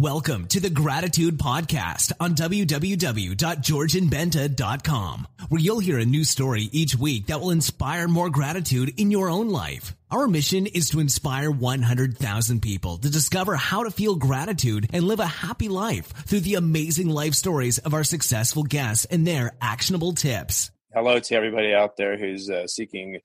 [0.00, 7.26] Welcome to the Gratitude Podcast on www.georgianbenta.com, where you'll hear a new story each week
[7.26, 9.94] that will inspire more gratitude in your own life.
[10.10, 15.20] Our mission is to inspire 100,000 people to discover how to feel gratitude and live
[15.20, 20.12] a happy life through the amazing life stories of our successful guests and their actionable
[20.12, 20.72] tips.
[20.92, 23.20] Hello to everybody out there who's uh, seeking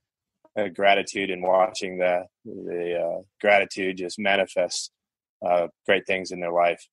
[0.56, 4.92] uh, gratitude and watching the, the uh, gratitude just manifest
[5.44, 6.86] uh, great things in their life.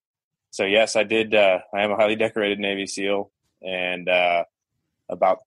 [0.51, 1.35] So yes, I did.
[1.35, 4.43] Uh, I am a highly decorated Navy SEAL, and uh,
[5.09, 5.39] about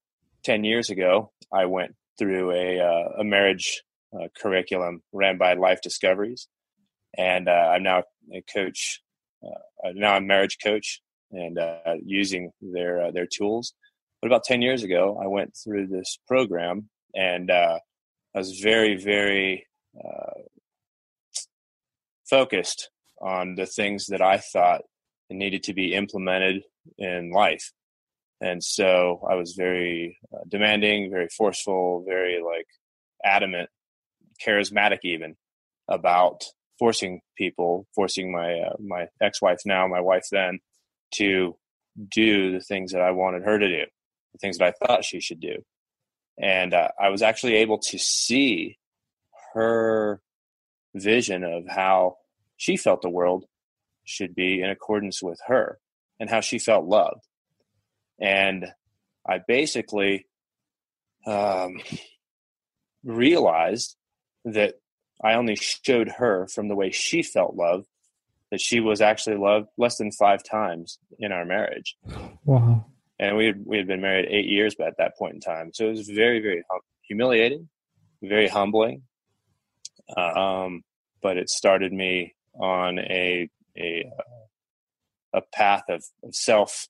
[0.43, 3.83] ten years ago, I went through a uh, a marriage
[4.13, 6.47] uh, curriculum ran by Life Discoveries,
[7.17, 9.01] and uh, I'm now a coach.
[9.95, 11.57] now I'm marriage coach and
[12.05, 13.73] using their their tools.
[14.21, 17.79] But about ten years ago, I went through this program, and I
[18.35, 19.65] was very very
[22.31, 22.89] focused
[23.21, 24.81] on the things that I thought
[25.29, 26.63] needed to be implemented
[26.97, 27.71] in life.
[28.41, 32.65] And so I was very uh, demanding, very forceful, very like
[33.23, 33.69] adamant,
[34.45, 35.35] charismatic even
[35.87, 36.43] about
[36.79, 40.59] forcing people, forcing my uh, my ex-wife now, my wife then,
[41.15, 41.55] to
[42.09, 43.85] do the things that I wanted her to do,
[44.33, 45.57] the things that I thought she should do.
[46.41, 48.79] And uh, I was actually able to see
[49.53, 50.21] her
[50.95, 52.15] vision of how
[52.61, 53.45] she felt the world
[54.03, 55.79] should be in accordance with her
[56.19, 57.25] and how she felt loved.
[58.19, 58.67] And
[59.27, 60.27] I basically
[61.25, 61.81] um,
[63.03, 63.95] realized
[64.45, 64.75] that
[65.23, 67.85] I only showed her from the way she felt love
[68.51, 71.97] that she was actually loved less than five times in our marriage.
[72.45, 72.85] Wow.
[73.17, 75.71] And we had, we had been married eight years by at that point in time.
[75.73, 77.69] So it was very, very hum- humiliating,
[78.21, 79.01] very humbling.
[80.15, 80.83] Um,
[81.23, 84.05] but it started me on a a
[85.33, 86.87] a path of, of self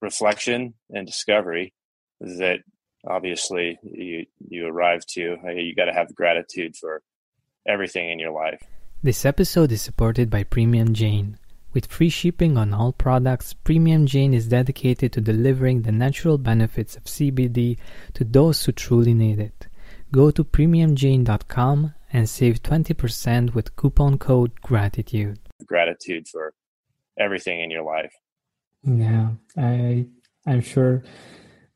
[0.00, 1.72] reflection and discovery
[2.20, 2.60] that
[3.06, 5.36] obviously you you arrive to.
[5.44, 7.02] You got to have gratitude for
[7.66, 8.62] everything in your life.
[9.02, 11.38] This episode is supported by Premium Jane.
[11.72, 16.96] With free shipping on all products, Premium Jane is dedicated to delivering the natural benefits
[16.96, 17.78] of CBD
[18.14, 19.68] to those who truly need it.
[20.12, 25.38] Go to premiumjane.com and save 20% with coupon code gratitude.
[25.66, 26.54] Gratitude for
[27.18, 28.12] everything in your life.
[28.82, 30.06] Yeah, I
[30.46, 31.04] I'm sure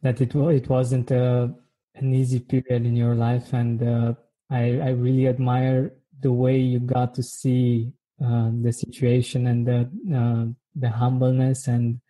[0.02, 1.48] that it it wasn't a, uh,
[1.96, 4.14] an easy period in your life, and uh,
[4.50, 7.92] I I really admire the way you got to see
[8.24, 9.80] uh, the situation and the
[10.16, 12.00] uh, the humbleness and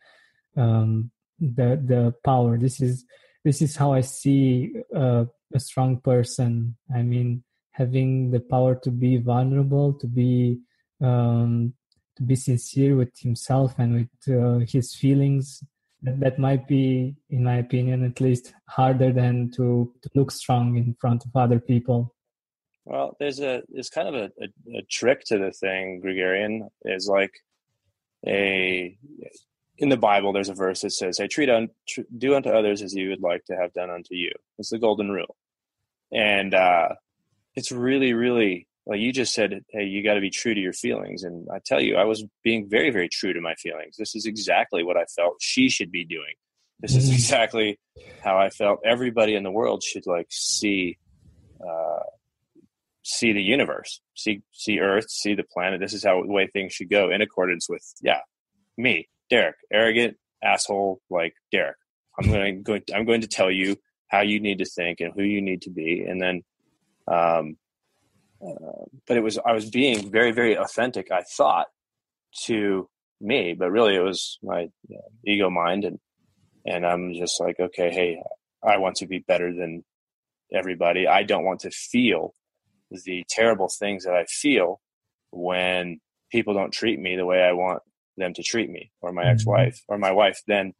[0.56, 1.10] um,
[1.40, 2.56] the the power.
[2.56, 3.04] This is
[3.44, 6.76] this is how I see uh, a strong person.
[6.94, 7.42] I mean,
[7.74, 10.60] having the power to be vulnerable, to be
[11.00, 11.74] um,
[12.16, 15.62] to be sincere with himself and with uh, his feelings.
[16.02, 20.76] That, that might be, in my opinion, at least harder than to, to look strong
[20.76, 22.14] in front of other people.
[22.84, 26.68] Well, there's a there's kind of a, a, a trick to the thing, Gregarian.
[26.84, 27.32] Is like
[28.26, 28.96] a
[29.78, 30.32] in the Bible.
[30.32, 33.22] There's a verse that says, "Hey, treat un, tr- do unto others as you would
[33.22, 35.34] like to have done unto you." It's the golden rule,
[36.12, 36.90] and uh,
[37.54, 40.72] it's really, really like you just said, hey, you got to be true to your
[40.72, 41.22] feelings.
[41.22, 43.96] And I tell you, I was being very, very true to my feelings.
[43.96, 46.34] This is exactly what I felt she should be doing.
[46.80, 47.14] This is mm-hmm.
[47.14, 47.78] exactly
[48.22, 48.80] how I felt.
[48.84, 50.98] Everybody in the world should like see,
[51.66, 52.00] uh,
[53.02, 55.80] see the universe, see see Earth, see the planet.
[55.80, 58.20] This is how the way things should go in accordance with yeah,
[58.76, 61.76] me, Darek, arrogant asshole like Darek.
[62.18, 63.76] I'm going, going I'm going to tell you
[64.08, 66.42] how you need to think and who you need to be, and then
[67.06, 67.56] um,
[68.44, 71.10] uh, but it was I was being very very authentic.
[71.10, 71.66] I thought
[72.44, 72.88] to
[73.20, 75.98] me, but really it was my you know, ego mind, and
[76.66, 78.22] and I'm just like, okay, hey,
[78.62, 79.84] I want to be better than
[80.52, 81.06] everybody.
[81.06, 82.34] I don't want to feel
[82.90, 84.80] the terrible things that I feel
[85.30, 86.00] when
[86.30, 87.82] people don't treat me the way I want
[88.16, 89.30] them to treat me, or my mm-hmm.
[89.30, 90.72] ex-wife, or my wife then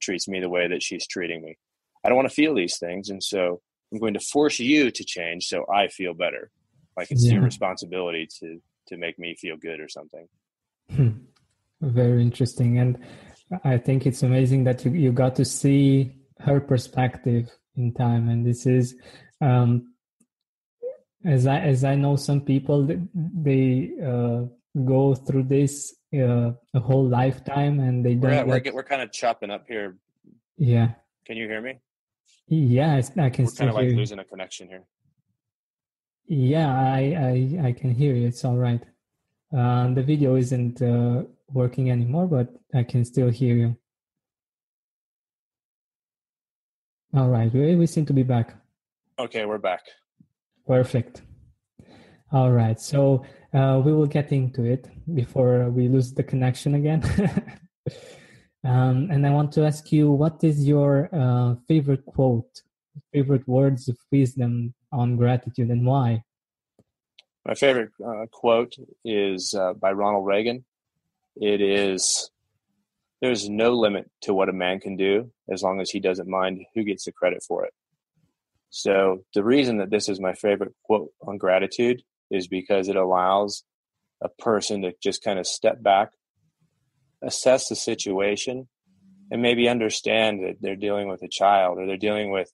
[0.00, 1.58] treats me the way that she's treating me.
[2.04, 3.60] I don't want to feel these things, and so
[3.92, 6.50] I'm going to force you to change so I feel better.
[6.96, 7.34] Like it's yeah.
[7.34, 10.26] your responsibility to to make me feel good or something.
[10.90, 11.10] Hmm.
[11.80, 12.98] Very interesting, and
[13.62, 18.44] I think it's amazing that you you got to see her perspective in time, and
[18.44, 18.96] this is.
[19.40, 19.94] Um,
[21.24, 24.42] as I as I know, some people they uh,
[24.84, 28.48] go through this uh, a whole lifetime, and they don't.
[28.48, 29.98] We're, we're, we're kind of chopping up here.
[30.56, 30.92] Yeah.
[31.26, 31.78] Can you hear me?
[32.48, 34.84] Yeah, I can We're kind of like losing a connection here.
[36.26, 38.26] Yeah, I, I I can hear you.
[38.26, 38.82] It's all right.
[39.54, 43.76] Uh, the video isn't uh, working anymore, but I can still hear you.
[47.14, 48.54] All right, we, we seem to be back.
[49.18, 49.86] Okay, we're back.
[50.66, 51.22] Perfect.
[52.30, 53.24] All right, so
[53.54, 57.02] uh, we will get into it before we lose the connection again.
[58.64, 62.62] um, and I want to ask you, what is your uh, favorite quote,
[63.12, 66.24] favorite words of wisdom on gratitude, and why?
[67.46, 68.74] My favorite uh, quote
[69.04, 70.64] is uh, by Ronald Reagan.
[71.36, 72.30] It is
[73.20, 76.64] There's no limit to what a man can do as long as he doesn't mind
[76.74, 77.72] who gets the credit for it.
[78.70, 83.64] So, the reason that this is my favorite quote on gratitude is because it allows
[84.20, 86.10] a person to just kind of step back,
[87.22, 88.68] assess the situation,
[89.30, 92.50] and maybe understand that they're dealing with a child or they're dealing with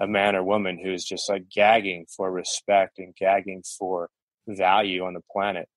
[0.00, 4.08] a man or woman who's just like gagging for respect and gagging for
[4.48, 5.68] value on the planet.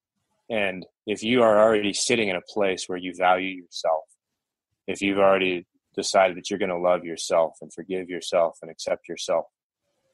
[0.50, 4.06] And if you are already sitting in a place where you value yourself,
[4.88, 9.10] if you've already decided that you're going to love yourself and forgive yourself and accept
[9.10, 9.46] yourself,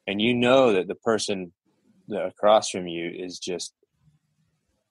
[0.06, 1.52] and you know that the person
[2.12, 3.72] across from you is just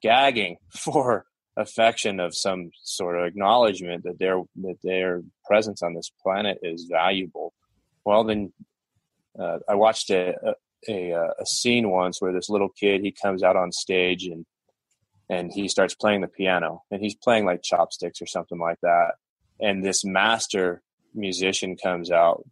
[0.02, 1.26] gagging for
[1.56, 6.88] affection of some sort of acknowledgement that their that their presence on this planet is
[6.90, 7.54] valuable.
[8.06, 8.54] Well then
[9.40, 10.36] uh, i watched a,
[10.88, 14.46] a, a scene once where this little kid he comes out on stage and
[15.30, 19.14] and he starts playing the piano and he's playing like chopsticks or something like that.
[19.60, 20.82] And this master
[21.16, 22.44] musician comes out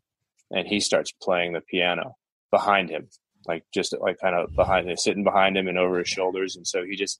[0.49, 2.15] and he starts playing the piano
[2.51, 3.09] behind him
[3.45, 6.55] like just like kind of behind him sitting behind him and over his shoulders.
[6.55, 7.19] And so he just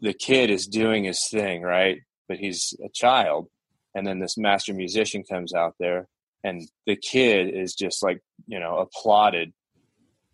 [0.00, 2.00] the kid is doing his thing right?
[2.28, 3.48] But he's a child.
[3.94, 6.06] And then this master musician comes out there
[6.44, 9.52] and the kid is just like you know applauded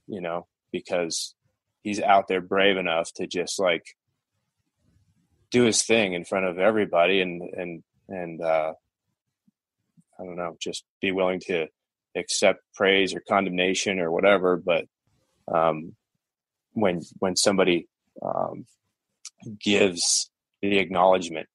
[0.09, 1.35] you know because
[1.83, 3.85] he's out there brave enough to just like
[5.51, 8.73] do his thing in front of everybody and and and uh
[10.19, 11.69] i don't know just be willing to
[12.17, 14.57] accept praise or condemnation or whatever.
[14.57, 14.87] But
[15.53, 15.95] um
[16.73, 17.89] when when somebody
[18.23, 18.67] um
[19.63, 20.31] gives
[20.61, 21.49] the acknowledgement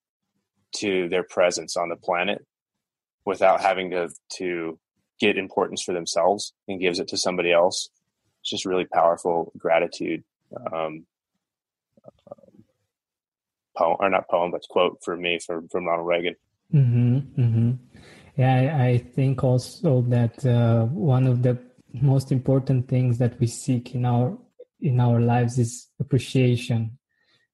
[0.76, 2.46] to their presence on the planet
[3.26, 4.80] without having to to
[5.20, 7.90] get importance for themselves and gives it to somebody else.
[8.42, 10.24] It's just really powerful gratitude.
[10.72, 11.06] Um,
[13.78, 16.36] poem or not poem, but quote for me from from Ronald Reagan.
[16.74, 17.72] Mm-hmm, mm-hmm.
[18.36, 21.58] Yeah, I, I, think also that uh, one of the
[21.94, 24.38] most important things that we seek in our
[24.82, 26.97] in our lives is appreciation.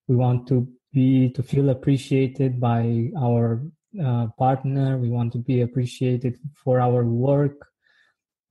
[0.07, 3.61] We want to be to feel appreciated by our
[4.01, 4.97] uh, partner.
[4.97, 7.67] We want to be appreciated for our work.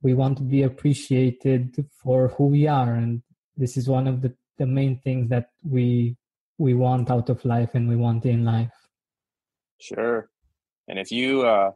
[0.03, 3.23] We want to be appreciated for who we are, and
[3.57, 6.17] this is one of the, the main things that we
[6.59, 8.73] we want out of life and we want in life.
[9.79, 10.29] Sure,
[10.89, 11.73] and if you uh,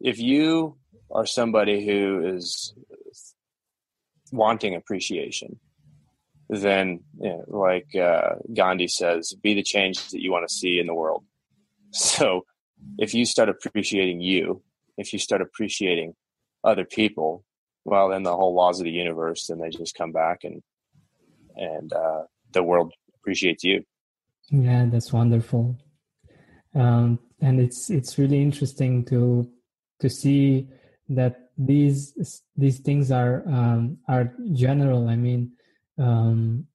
[0.00, 0.76] if you
[1.10, 2.74] are somebody who is
[4.32, 5.58] wanting appreciation,
[6.48, 10.78] then you know, like uh, Gandhi says, be the change that you want to see
[10.78, 11.24] in the world.
[11.90, 12.44] So
[12.98, 14.62] if you start appreciating you,
[14.96, 16.14] if you start appreciating
[16.64, 17.44] other people,
[17.84, 20.62] well, then the whole laws of the universe, then they just come back and
[21.56, 22.22] and uh,
[22.52, 23.84] the world appreciates you.
[24.50, 25.76] Yeah, that's wonderful.
[26.74, 29.50] Um, and it's it's really interesting to
[30.00, 30.68] to see
[31.08, 35.08] that these these things are um, are general.
[35.08, 35.52] I mean,
[35.98, 36.66] um,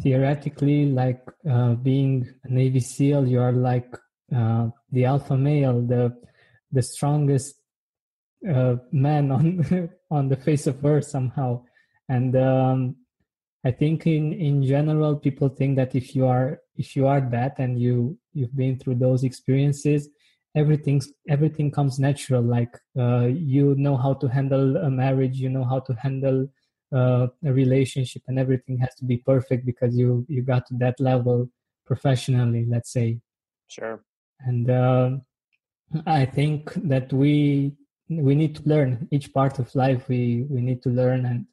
[0.00, 3.94] theoretically, like uh, being a Navy SEAL, you are like
[4.34, 6.16] uh, the alpha male, the
[6.72, 7.56] the strongest
[8.48, 11.62] uh, man on on the face of earth somehow.
[12.08, 12.96] And um,
[13.64, 17.58] I think in in general, people think that if you are if you are that
[17.58, 20.08] and you you've been through those experiences,
[20.54, 22.42] everything's everything comes natural.
[22.42, 26.48] Like uh, you know how to handle a marriage, you know how to handle
[26.92, 30.98] uh, a relationship, and everything has to be perfect because you you got to that
[31.00, 31.48] level
[31.86, 32.66] professionally.
[32.68, 33.20] Let's say.
[33.68, 34.02] Sure.
[34.40, 35.10] And uh,
[36.06, 37.72] i think that we
[38.08, 40.08] we need to learn each part of life.
[40.08, 41.46] We we need to learn and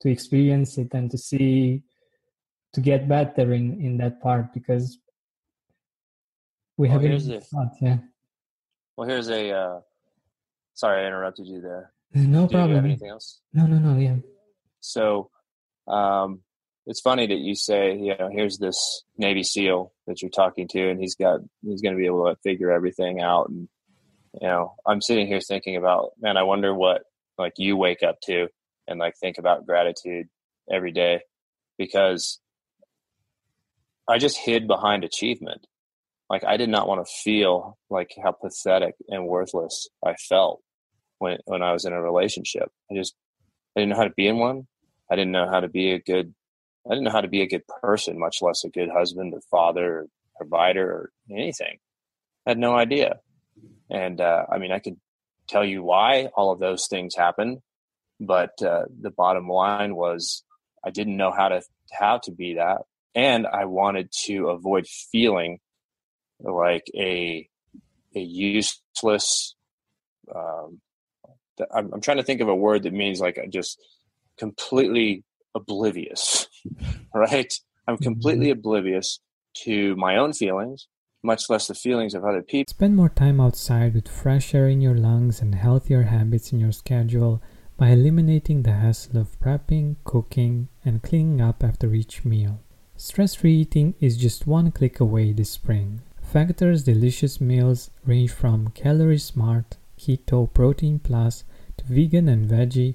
[0.00, 1.82] to experience it and to see
[2.72, 4.98] to get better in in that part because
[6.76, 7.98] we well, haven't thought, yeah.
[8.96, 9.80] Well here's a uh
[10.74, 11.92] sorry i interrupted you there.
[12.14, 13.40] No Do problem you have anything else?
[13.52, 14.16] No no no yeah
[14.84, 15.30] so
[15.88, 16.40] um
[16.86, 20.90] it's funny that you say, you know, here's this Navy SEAL that you're talking to,
[20.90, 23.48] and he's got he's going to be able to figure everything out.
[23.48, 23.68] And
[24.40, 27.02] you know, I'm sitting here thinking about, man, I wonder what
[27.38, 28.48] like you wake up to
[28.86, 30.26] and like think about gratitude
[30.70, 31.20] every day,
[31.78, 32.40] because
[34.08, 35.66] I just hid behind achievement.
[36.28, 40.60] Like I did not want to feel like how pathetic and worthless I felt
[41.18, 42.68] when when I was in a relationship.
[42.90, 43.14] I just
[43.74, 44.66] I didn't know how to be in one.
[45.10, 46.34] I didn't know how to be a good
[46.86, 49.40] I didn't know how to be a good person, much less a good husband or
[49.50, 50.06] father or
[50.36, 51.78] provider or anything.
[52.46, 53.20] I had no idea.
[53.90, 54.96] And uh, I mean, I could
[55.48, 57.58] tell you why all of those things happened,
[58.20, 60.42] but uh, the bottom line was
[60.84, 62.82] I didn't know how to how to be that,
[63.14, 65.58] and I wanted to avoid feeling
[66.40, 67.48] like a
[68.14, 69.54] a useless.
[70.34, 70.80] Um,
[71.72, 73.78] I'm, I'm trying to think of a word that means like I just
[74.38, 75.24] completely
[75.54, 76.48] oblivious,
[77.14, 77.52] right?
[77.86, 78.58] I'm completely mm-hmm.
[78.58, 79.20] oblivious
[79.64, 80.88] to my own feelings,
[81.22, 82.70] much less the feelings of other people.
[82.70, 86.72] Spend more time outside with fresh air in your lungs and healthier habits in your
[86.72, 87.42] schedule
[87.76, 92.60] by eliminating the hassle of prepping, cooking, and cleaning up after each meal.
[92.96, 96.00] Stress free eating is just one click away this spring.
[96.22, 101.44] Factor's delicious meals range from calorie smart, keto, protein plus,
[101.76, 102.94] to vegan and veggie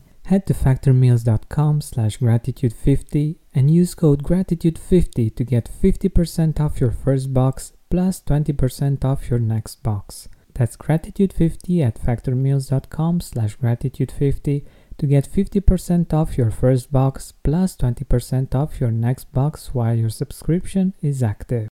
[0.25, 7.33] Head to factormeals.com slash gratitude50 and use code gratitude50 to get 50% off your first
[7.33, 10.29] box plus 20% off your next box.
[10.53, 14.65] That's gratitude50 at factormeals.com slash gratitude50
[14.97, 20.09] to get 50% off your first box plus 20% off your next box while your
[20.09, 21.67] subscription is active.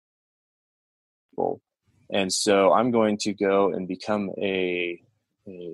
[2.10, 5.02] And so I'm going to go and become a,
[5.48, 5.72] a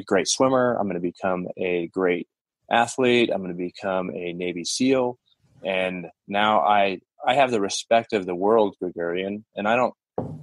[0.00, 0.76] a great swimmer.
[0.76, 2.28] I'm going to become a great
[2.70, 3.30] athlete.
[3.32, 5.18] I'm going to become a Navy SEAL.
[5.64, 9.94] And now I I have the respect of the world, Gregorian, and I don't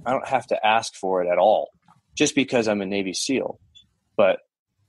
[0.06, 1.70] I don't have to ask for it at all,
[2.16, 3.58] just because I'm a Navy SEAL.
[4.16, 4.38] But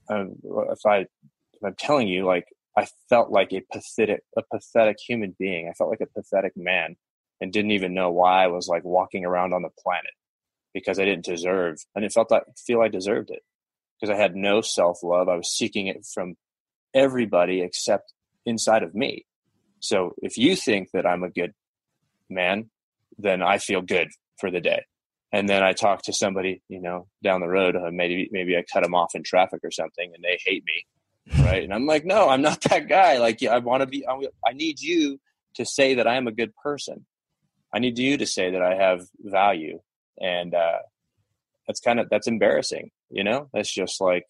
[0.09, 2.45] um, if I if I'm telling you, like
[2.77, 5.67] I felt like a pathetic a pathetic human being.
[5.67, 6.95] I felt like a pathetic man,
[7.41, 10.13] and didn't even know why I was like walking around on the planet
[10.75, 11.77] because I didn't deserve.
[11.95, 13.41] I didn't felt that feel I deserved it
[13.99, 15.29] because I had no self love.
[15.29, 16.35] I was seeking it from
[16.93, 18.13] everybody except
[18.45, 19.25] inside of me.
[19.79, 21.53] So if you think that I'm a good
[22.29, 22.69] man,
[23.17, 24.83] then I feel good for the day.
[25.31, 27.75] And then I talk to somebody, you know, down the road.
[27.75, 31.43] Uh, maybe maybe I cut them off in traffic or something, and they hate me,
[31.43, 31.63] right?
[31.63, 33.19] And I'm like, no, I'm not that guy.
[33.19, 34.05] Like, I want to be.
[34.07, 35.19] I need you
[35.55, 37.05] to say that I am a good person.
[37.71, 39.79] I need you to say that I have value,
[40.19, 40.79] and uh,
[41.67, 43.49] that's kind of that's embarrassing you know?
[43.53, 44.25] That's just like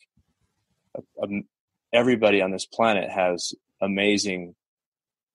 [1.94, 4.56] everybody on this planet has amazing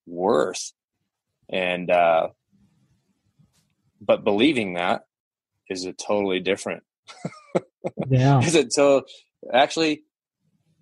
[0.06, 0.72] worth.
[1.48, 2.28] And uh
[4.00, 5.02] but believing that
[5.68, 6.82] is a totally different
[8.08, 8.40] yeah.
[8.40, 9.02] is it so
[9.52, 10.02] actually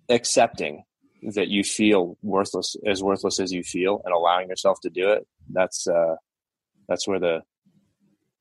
[0.09, 0.83] accepting
[1.35, 5.25] that you feel worthless as worthless as you feel and allowing yourself to do it
[5.51, 6.15] that's uh
[6.87, 7.39] that's where the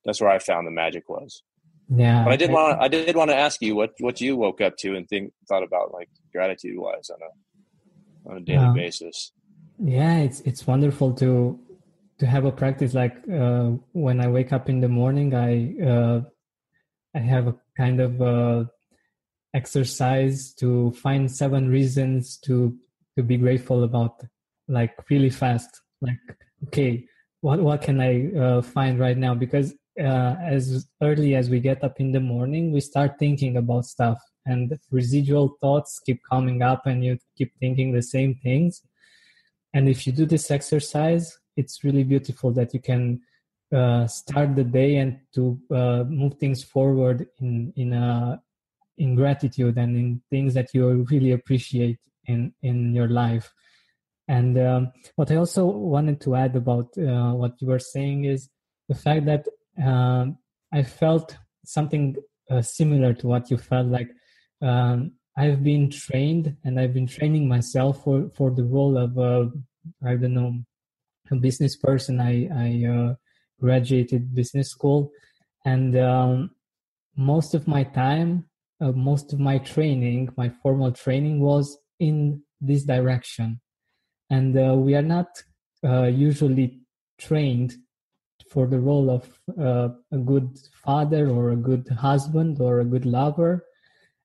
[0.05, 1.43] that's where i found the magic was
[1.89, 2.25] yeah.
[2.25, 4.77] But I did want I did want to ask you what what you woke up
[4.79, 9.33] to and think thought about like gratitude wise on a on a daily basis.
[9.79, 11.59] Yeah, it's it's wonderful to
[12.19, 16.21] to have a practice like uh, when I wake up in the morning, I uh,
[17.15, 18.65] I have a kind of uh,
[19.55, 22.77] exercise to find seven reasons to
[23.17, 24.23] to be grateful about,
[24.69, 25.81] like really fast.
[26.01, 26.21] Like
[26.69, 27.07] okay,
[27.41, 29.35] what what can I uh, find right now?
[29.35, 33.87] Because uh, as early as we get up in the morning, we start thinking about
[33.87, 38.83] stuff, and residual thoughts keep coming up, and you keep thinking the same things.
[39.75, 43.21] And if you do this exercise, it's really beautiful that you can
[43.73, 48.41] uh, start the day and to uh, move things forward in in a
[48.99, 53.53] in gratitude and in things that you really appreciate in in your life.
[54.29, 58.49] And um, what I also wanted to add about uh, what you were saying is
[58.89, 59.47] the fact that
[59.81, 60.39] um,
[60.73, 62.17] I felt something
[62.51, 64.11] uh, similar to what you felt like.
[64.61, 69.47] Um, I've been trained and I've been training myself for, for the role of, uh,
[70.05, 70.55] I don't know,
[71.31, 72.21] a business person.
[72.21, 73.15] I, I uh,
[73.61, 75.11] graduated business school
[75.65, 76.51] and um,
[77.17, 78.47] most of my time,
[78.81, 83.61] uh, most of my training, my formal training was in this direction.
[84.31, 85.29] And uh, we are not
[85.85, 86.81] uh, usually
[87.19, 87.77] trained
[88.53, 89.23] for the role of
[89.59, 93.65] uh, a good father or a good husband or a good lover.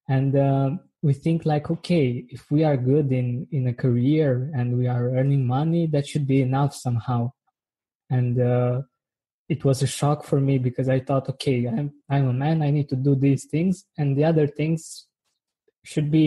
[0.10, 4.78] And uh, we think like okay if we are good in in a career and
[4.78, 7.32] we are earning money that should be enough somehow.
[8.10, 8.82] And uh,
[9.48, 12.70] it was a shock for me because i thought okay i'm i'm a man i
[12.70, 13.86] need to do these things.
[13.98, 15.08] And the other things
[15.84, 16.27] should be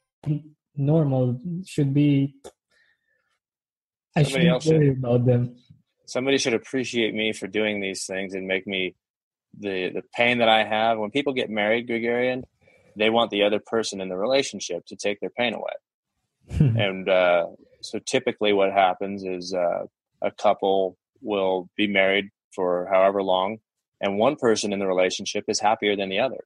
[0.75, 2.35] normal should be
[4.15, 4.97] i Somebody shouldn't worry should.
[4.97, 5.55] about them
[6.05, 8.95] somebody should appreciate me for doing these things and make me
[9.57, 10.97] the the pain that I have.
[10.97, 12.43] When people get married, Gregarian,
[12.95, 15.73] they want the other person in the relationship to take their pain away.
[16.59, 17.47] and uh,
[17.81, 19.85] so typically, what happens is uh,
[20.21, 23.57] a couple will be married for however long,
[24.01, 26.43] and one person in the relationship is happier than the other.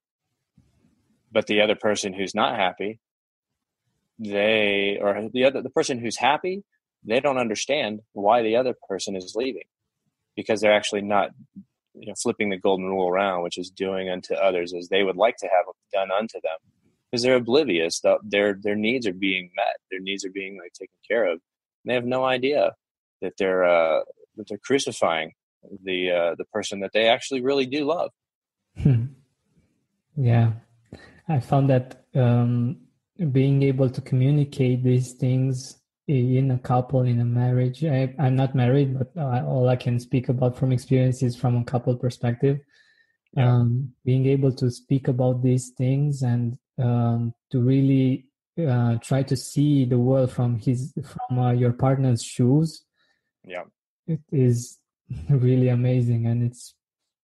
[1.32, 3.00] But the other person who's not happy,
[4.20, 6.64] they or the other the person who's happy,
[7.04, 9.66] they don't understand why the other person is leaving.
[10.36, 11.32] Because they're actually not
[11.94, 15.16] you know flipping the golden rule around which is doing unto others as they would
[15.16, 16.58] like to have done unto them.
[17.10, 18.00] Because they're oblivious.
[18.02, 19.78] That their their needs are being met.
[19.92, 21.34] Their needs are being like taken care of.
[21.34, 22.74] And they have no idea
[23.22, 24.02] that they're uh
[24.38, 25.34] that they're crucifying
[25.84, 28.12] the uh the person that they actually really do love.
[30.18, 30.54] Yeah.
[31.28, 32.85] I found that um
[33.32, 37.84] being able to communicate these things in a couple in a marriage.
[37.84, 41.58] I, i'm not married but uh, all i can speak about from experience is from
[41.58, 42.60] a couple perspective.
[43.38, 49.36] Um, being able to speak about these things and um, to really uh, try to
[49.36, 52.86] see the world from his from uh, your partner's shoes.
[53.46, 53.64] Yeah.
[54.08, 54.80] It is
[55.30, 56.76] really amazing and it's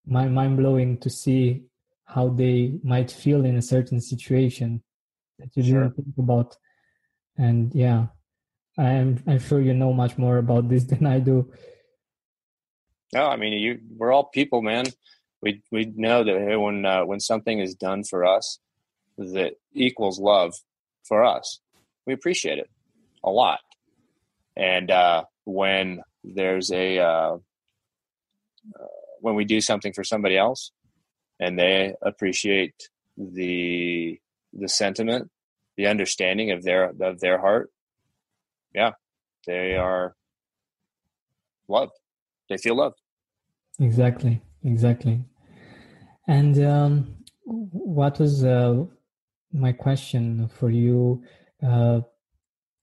[0.04, 1.62] mind blowing to see
[2.04, 4.82] how they might feel in a certain situation
[5.38, 5.84] that you Sure.
[5.84, 6.56] didn't think about
[7.38, 8.06] and yeah
[8.78, 11.50] i'm i'm sure you know much more about this than i do
[13.12, 13.80] No, I mean you.
[13.96, 14.86] We're all people, man.
[15.42, 18.58] We we know that when uh, when something is done for us
[19.18, 20.54] that equals love
[21.04, 21.60] for us,
[22.06, 22.70] we appreciate it
[23.24, 23.60] a lot.
[24.56, 27.36] And uh, when there's a uh,
[28.80, 28.86] uh,
[29.20, 30.72] when we do something for somebody else,
[31.40, 34.18] and they appreciate the
[34.52, 35.30] the sentiment,
[35.76, 37.70] the understanding of their of their heart,
[38.74, 38.92] yeah,
[39.46, 40.14] they are
[41.68, 41.92] loved.
[42.48, 42.98] They feel loved.
[43.80, 45.24] exactly exactly
[46.28, 48.84] and um, what was uh,
[49.52, 51.22] my question for you
[51.66, 52.00] uh,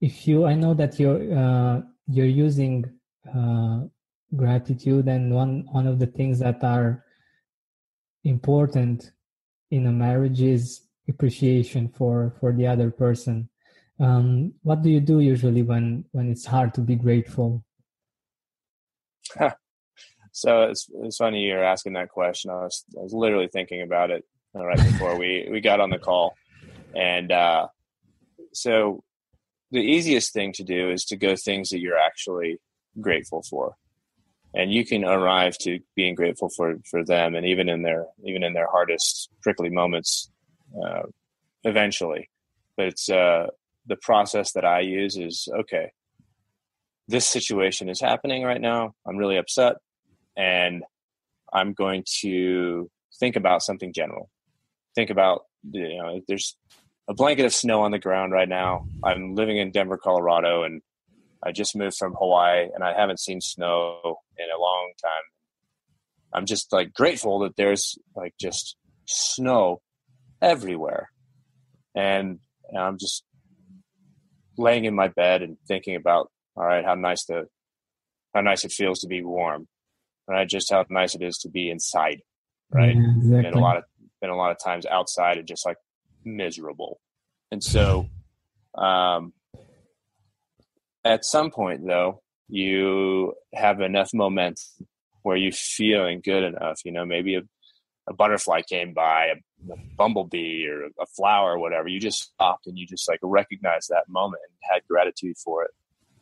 [0.02, 2.86] if you i know that you're uh, you're using
[3.34, 3.82] uh,
[4.36, 7.04] gratitude and one one of the things that are
[8.24, 9.12] important
[9.72, 13.50] in a marriage is appreciation for for the other person.
[14.00, 17.64] Um, what do you do usually when when it's hard to be grateful?
[20.32, 22.52] So it's it's funny you're asking that question.
[22.52, 24.24] I was I was literally thinking about it
[24.56, 26.36] uh, right before we we got on the call,
[26.96, 27.68] and uh,
[28.54, 29.04] so
[29.72, 32.58] the easiest thing to do is to go things that you're actually
[33.02, 33.76] grateful for,
[34.54, 38.44] and you can arrive to being grateful for for them, and even in their even
[38.44, 40.32] in their hardest prickly moments,
[40.76, 41.04] uh,
[41.64, 42.30] eventually.
[42.78, 43.48] But it's uh,
[43.86, 45.92] the process that I use is okay.
[47.08, 48.94] This situation is happening right now.
[49.08, 49.78] I'm really upset
[50.38, 50.84] and
[51.52, 54.30] I'm going to think about something general.
[54.96, 56.56] Think about you know, there's
[57.08, 58.88] a blanket of snow on the ground right now.
[59.04, 60.82] I'm living in Denver, Colorado, and
[61.44, 65.24] I just moved from Hawaii, and I haven't seen snow in a long time.
[66.34, 69.82] I'm just like grateful that there's like just snow
[70.42, 71.10] everywhere,
[71.96, 73.24] and, and I'm just
[74.58, 77.48] laying in my bed and thinking about all right, how nice the
[78.34, 79.68] how nice it feels to be warm
[80.30, 80.48] right?
[80.48, 82.22] Just how nice it is to be inside,
[82.72, 82.96] right?
[82.96, 83.42] Yeah, exactly.
[83.42, 83.84] Been a lot of
[84.22, 85.78] been a lot of times outside and just like
[86.24, 87.02] miserable,
[87.52, 88.08] and so
[88.78, 89.34] um,
[91.04, 94.88] at some point though, you have enough momentum
[95.24, 96.80] where you're feeling good enough.
[96.86, 97.42] You know, maybe a,
[98.08, 101.88] a butterfly came by, a, a bumblebee or a flower or whatever.
[101.88, 105.72] You just stopped and you just like recognized that moment and had gratitude for it,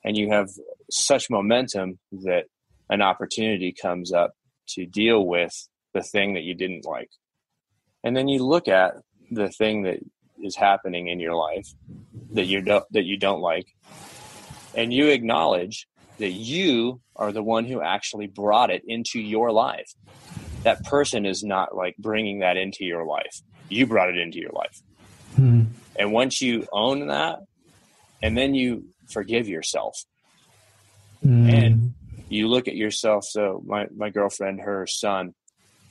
[0.03, 0.49] and you have
[0.89, 2.45] such momentum that
[2.89, 4.33] an opportunity comes up
[4.69, 7.09] to deal with the thing that you didn't like.
[8.03, 8.95] And then you look at
[9.31, 9.99] the thing that
[10.41, 11.67] is happening in your life
[12.31, 13.67] that you don't that you don't like
[14.75, 15.87] and you acknowledge
[16.19, 19.93] that you are the one who actually brought it into your life.
[20.63, 23.41] That person is not like bringing that into your life.
[23.69, 24.81] You brought it into your life.
[25.33, 25.71] Mm-hmm.
[25.97, 27.39] And once you own that,
[28.21, 30.03] and then you forgive yourself,
[31.23, 31.49] mm-hmm.
[31.49, 31.93] and
[32.29, 33.23] you look at yourself.
[33.25, 35.33] So my my girlfriend, her son,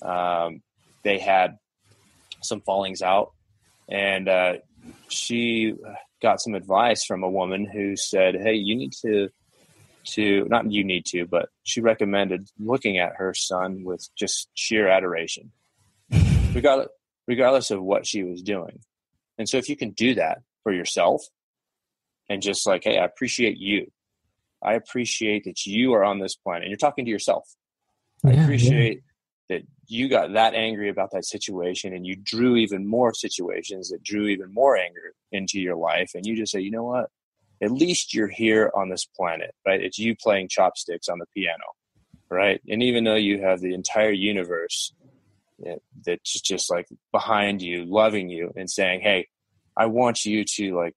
[0.03, 0.63] um,
[1.03, 1.59] they had
[2.43, 3.33] some fallings out,
[3.89, 4.55] and uh,
[5.09, 5.75] she
[6.21, 9.29] got some advice from a woman who said, "Hey, you need to."
[10.11, 14.89] To not you need to, but she recommended looking at her son with just sheer
[14.89, 15.51] adoration,
[16.55, 16.89] regardless
[17.27, 18.81] regardless of what she was doing.
[19.39, 21.23] And so if you can do that for yourself
[22.29, 23.91] and just like, hey, I appreciate you.
[24.63, 27.49] I appreciate that you are on this planet and you're talking to yourself.
[28.25, 29.03] I appreciate
[29.49, 29.59] yeah.
[29.59, 34.03] that you got that angry about that situation and you drew even more situations that
[34.03, 36.13] drew even more anger into your life.
[36.15, 37.11] And you just say, you know what?
[37.63, 39.81] At least you're here on this planet, right?
[39.81, 41.65] It's you playing chopsticks on the piano,
[42.31, 42.61] right?
[42.69, 44.93] And even though you have the entire universe
[46.05, 49.29] that's just like behind you, loving you, and saying, "Hey,
[49.77, 50.95] I want you to like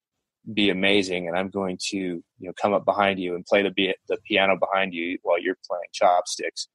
[0.54, 3.96] be amazing, and I'm going to you know come up behind you and play the
[4.08, 6.68] the piano behind you while you're playing chopsticks."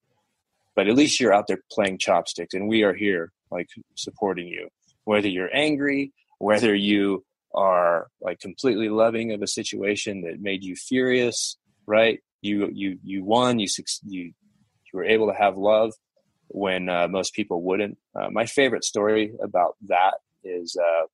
[0.75, 4.69] But at least you're out there playing chopsticks, and we are here like supporting you,
[5.05, 10.75] whether you're angry, whether you are like completely loving of a situation that made you
[10.77, 12.21] furious, right?
[12.43, 13.69] You you you won, you
[14.05, 14.33] you you
[14.93, 15.93] were able to have love
[16.49, 17.97] when uh, most people wouldn't.
[18.15, 21.07] Uh, my favorite story about that is uh,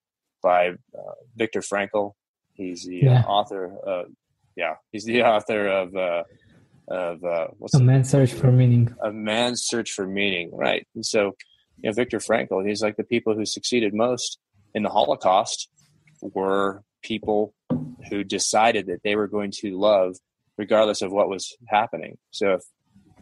[0.42, 2.12] by uh, Viktor Frankl.
[2.54, 3.22] He's the uh, yeah.
[3.22, 4.06] author of
[4.56, 6.24] yeah, he's the author of uh,
[6.88, 7.20] of
[7.58, 8.94] what's a man's search for meaning.
[9.02, 10.86] A man's search for meaning, right?
[10.94, 11.36] And so,
[11.76, 14.38] you know, Viktor Frankl, he's like the people who succeeded most
[14.74, 15.68] in the Holocaust
[16.22, 17.54] were people
[18.08, 20.16] who decided that they were going to love
[20.56, 22.18] regardless of what was happening.
[22.30, 22.62] So if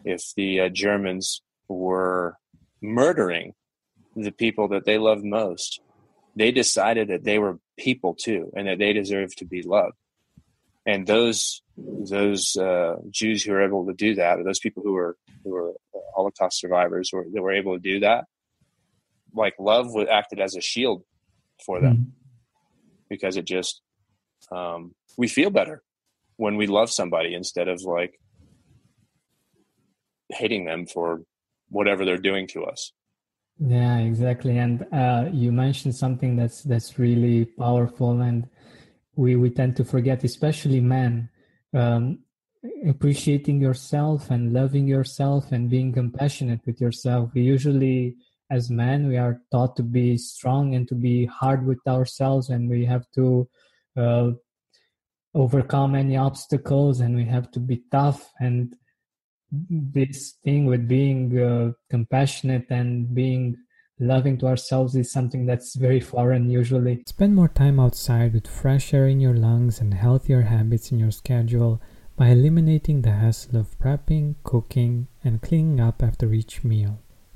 [0.05, 2.37] if the uh, Germans were
[2.81, 3.53] murdering
[4.15, 5.81] the people that they loved most,
[6.35, 9.97] they decided that they were people too, and that they deserved to be loved.
[10.85, 14.93] And those those uh, Jews who were able to do that, or those people who
[14.93, 15.73] were who were
[16.15, 18.25] Holocaust survivors, or that were able to do that,
[19.33, 21.03] like love acted as a shield
[21.65, 22.18] for them, mm-hmm.
[23.09, 23.81] Because it just
[24.51, 25.83] um, we feel better
[26.37, 28.19] when we love somebody instead of like
[30.29, 31.21] hating them for
[31.69, 32.91] whatever they're doing to us.
[33.59, 34.57] Yeah exactly.
[34.57, 38.47] And uh, you mentioned something that's that's really powerful and
[39.15, 41.29] we we tend to forget especially men
[41.73, 42.19] um,
[42.87, 47.31] appreciating yourself and loving yourself and being compassionate with yourself.
[47.33, 48.15] We usually
[48.49, 52.69] as men we are taught to be strong and to be hard with ourselves and
[52.69, 53.47] we have to
[53.97, 54.31] uh,
[55.35, 58.75] overcome any obstacles and we have to be tough and
[59.51, 63.57] this thing with being uh, compassionate and being
[63.99, 67.03] loving to ourselves is something that's very foreign usually.
[67.05, 71.11] Spend more time outside with fresh air in your lungs and healthier habits in your
[71.11, 71.81] schedule
[72.15, 76.99] by eliminating the hassle of prepping, cooking, and cleaning up after each meal.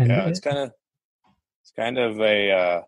[0.00, 0.72] And yeah, it's kind of
[1.62, 2.82] it's kind of a uh,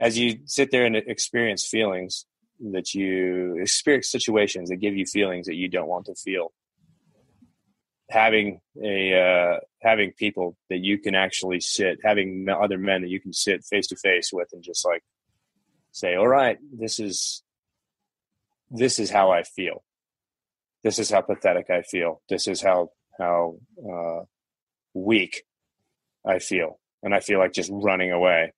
[0.00, 2.24] as you sit there and experience feelings
[2.72, 6.52] that you experience situations that give you feelings that you don't want to feel.
[8.08, 13.20] Having a uh, having people that you can actually sit having other men that you
[13.20, 15.02] can sit face to face with and just like
[15.90, 17.42] say all right this is
[18.70, 19.84] this is how i feel.
[20.82, 22.22] This is how pathetic i feel.
[22.30, 24.22] This is how how uh,
[24.94, 25.44] weak.
[26.26, 28.52] I feel, and I feel like just running away,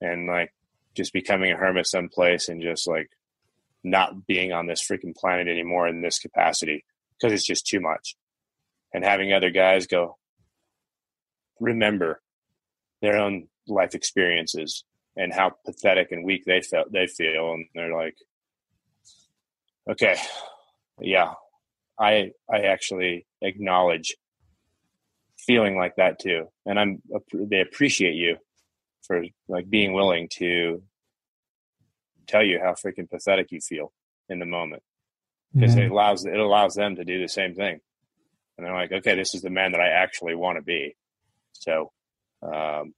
[0.00, 0.52] and like
[0.94, 3.10] just becoming a hermit someplace, and just like
[3.82, 6.84] not being on this freaking planet anymore in this capacity
[7.18, 8.16] because it's just too much.
[8.92, 10.18] And having other guys go,
[11.60, 12.20] remember
[13.02, 14.84] their own life experiences
[15.16, 18.16] and how pathetic and weak they felt they feel and they're like
[19.88, 20.16] okay
[21.00, 21.32] yeah
[21.98, 24.16] i i actually acknowledge
[25.50, 26.46] feeling like that too.
[26.64, 28.36] And i'm they appreciate you
[29.02, 30.80] for like being willing to
[32.28, 33.92] tell you how freaking pathetic you feel
[34.28, 34.84] in the moment.
[35.52, 35.84] Because yeah.
[35.84, 37.80] it allows it allows them to do the same thing.
[38.56, 40.94] And they're like okay this is the man that i actually want to be.
[41.52, 41.90] So
[42.42, 42.94] um,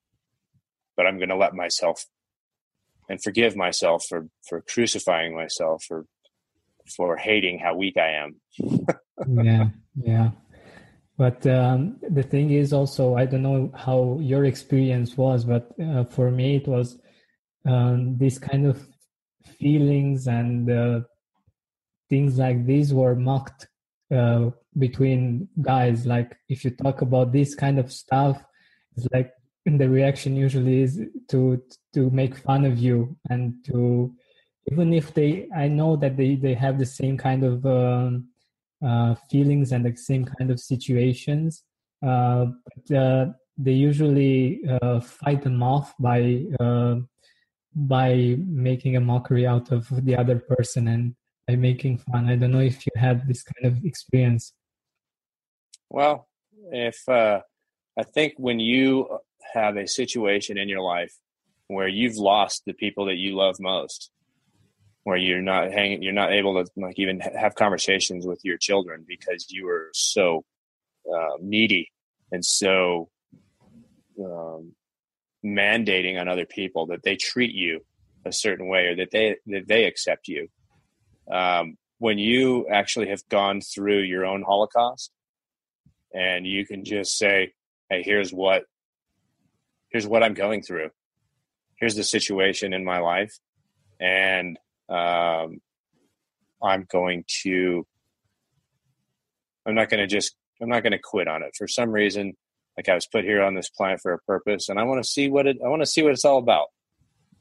[0.94, 2.04] but i'm going to let myself
[3.08, 6.04] and forgive myself for for crucifying myself for
[6.96, 8.40] for hating how weak i am.
[9.28, 10.30] Yeah yeah
[11.22, 11.78] but um,
[12.18, 16.56] the thing is also i don't know how your experience was but uh, for me
[16.56, 16.98] it was
[17.64, 18.76] um, this kind of
[19.60, 21.00] feelings and uh,
[22.10, 23.68] things like these were mocked
[24.12, 26.04] uh, between guys.
[26.06, 28.42] Like if you talk about this kind of stuff
[28.96, 29.30] it's like
[29.64, 31.62] the reaction usually is to
[31.94, 34.12] to make fun of you and to
[34.70, 38.26] even if they i know that they they have the same kind of um,
[38.84, 41.64] uh, feelings and the same kind of situations.
[42.04, 46.96] Uh, but uh, they usually uh, fight them off by uh,
[47.74, 51.14] by making a mockery out of the other person and
[51.48, 52.28] by making fun.
[52.28, 54.52] I don't know if you had this kind of experience.
[55.88, 56.28] Well
[56.70, 57.42] if i
[58.14, 59.18] think when you
[59.54, 61.14] have a situation in your life
[61.66, 64.10] where you've lost the people that you love most
[65.04, 69.04] where you're not hanging you're not able to like even have conversations with your children
[69.06, 70.44] because you were so
[71.12, 71.90] uh, needy
[72.30, 73.08] and so
[74.20, 74.72] um,
[75.44, 77.80] mandating on other people that they treat you
[78.24, 80.48] a certain way or that they that they accept you
[81.30, 85.10] um, when you actually have gone through your own holocaust
[86.14, 87.52] and you can just say
[87.90, 88.64] hey here's what
[89.92, 90.90] here's what I'm going through.
[91.76, 93.38] Here's the situation in my life,
[94.00, 94.58] and
[94.92, 95.60] um,
[96.62, 97.86] I'm going to.
[99.66, 100.36] I'm not going to just.
[100.60, 102.34] I'm not going to quit on it for some reason.
[102.76, 105.08] Like I was put here on this planet for a purpose, and I want to
[105.08, 105.58] see what it.
[105.64, 106.66] I want to see what it's all about.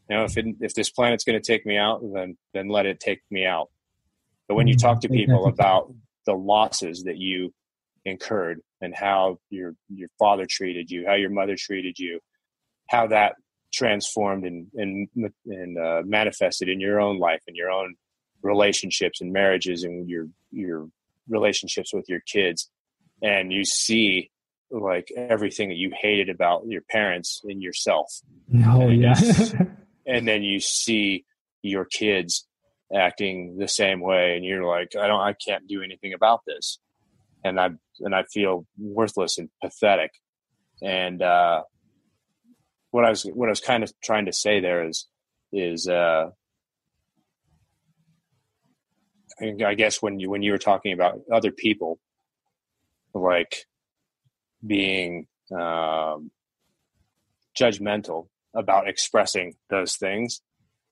[0.09, 2.85] You know, if it, if this planet's going to take me out, then then let
[2.85, 3.69] it take me out.
[4.47, 5.93] But when you talk to people about
[6.25, 7.53] the losses that you
[8.05, 12.19] incurred and how your your father treated you, how your mother treated you,
[12.89, 13.35] how that
[13.71, 15.07] transformed and and,
[15.45, 17.95] and uh, manifested in your own life and your own
[18.41, 20.87] relationships and marriages and your your
[21.27, 22.69] relationships with your kids.
[23.21, 24.31] And you see
[24.71, 28.21] like everything that you hated about your parents in yourself.
[28.65, 29.15] Oh and yeah.
[30.05, 31.25] and then you see
[31.61, 32.47] your kids
[32.93, 36.79] acting the same way and you're like i don't i can't do anything about this.
[37.43, 40.11] And i and i feel worthless and pathetic.
[40.81, 41.61] And uh
[42.91, 45.07] what I was what I was kind of trying to say there is
[45.51, 46.29] is uh,
[49.41, 51.99] I guess when you when you were talking about other people,
[53.13, 53.65] like
[54.65, 56.31] being um,
[57.57, 60.41] judgmental about expressing those things,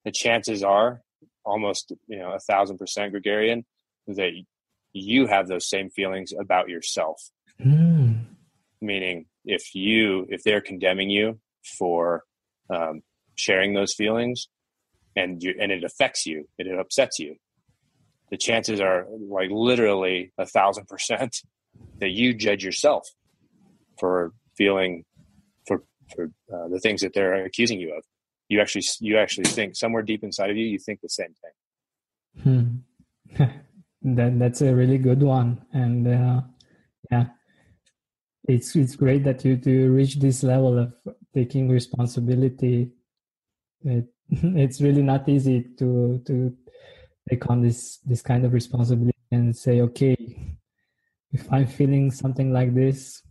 [0.05, 1.01] the chances are
[1.45, 3.65] almost you know a thousand percent Gregarian
[4.07, 4.31] that
[4.93, 7.29] you have those same feelings about yourself.
[7.61, 8.25] Mm.
[8.81, 12.23] Meaning, if you if they're condemning you for
[12.69, 13.01] um,
[13.35, 14.47] sharing those feelings
[15.15, 17.35] and you and it affects you and it upsets you.
[18.31, 21.37] The chances are like literally a thousand percent
[21.99, 23.07] that you judge yourself
[23.99, 25.05] for feeling
[25.67, 25.83] for
[26.15, 28.03] for uh, the things that they're accusing you of.
[28.49, 32.83] You actually you actually think somewhere deep inside of you you think the same thing.
[33.37, 33.45] Hmm.
[34.15, 36.41] that that's a really good one and uh,
[37.11, 37.25] yeah.
[38.47, 40.93] It's it's great that you to reach this level of
[41.33, 42.91] taking responsibility
[43.83, 46.55] it, it's really not easy to to
[47.29, 50.15] take on this this kind of responsibility and say okay
[51.31, 53.21] if i'm feeling something like this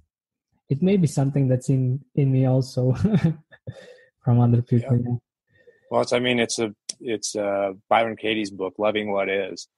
[0.69, 2.93] it may be something that's in in me also
[4.25, 5.17] from other people yeah.
[5.91, 9.69] Well it's i mean it's a it's uh byron katie's book loving what is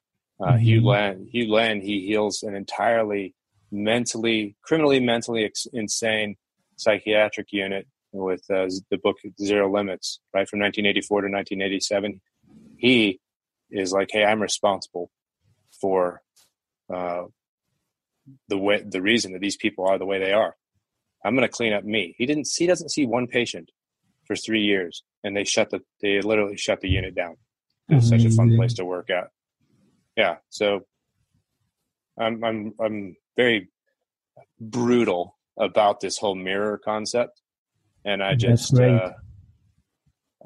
[0.40, 0.59] uh, mm-hmm.
[0.59, 3.35] Hew Len Hew Len he heals an entirely
[3.70, 6.37] mentally criminally mentally ex- insane
[6.76, 12.20] psychiatric unit with uh, the book Zero Limits, right from 1984 to 1987.
[12.77, 13.20] He
[13.70, 15.11] is like, hey, I'm responsible
[15.81, 16.23] for
[16.92, 17.25] uh,
[18.49, 20.57] the way, the reason that these people are the way they are,
[21.25, 22.14] I'm going to clean up me.
[22.18, 22.49] He didn't.
[22.57, 23.70] He doesn't see one patient
[24.27, 25.81] for three years, and they shut the.
[26.01, 27.37] They literally shut the unit down.
[27.88, 29.29] It's such a fun place to work at.
[30.16, 30.37] Yeah.
[30.49, 30.87] So
[32.18, 33.68] I'm I'm I'm very
[34.61, 37.39] brutal about this whole mirror concept,
[38.04, 39.12] and I just uh,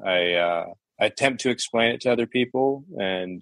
[0.03, 0.65] I uh,
[0.99, 3.41] I attempt to explain it to other people, and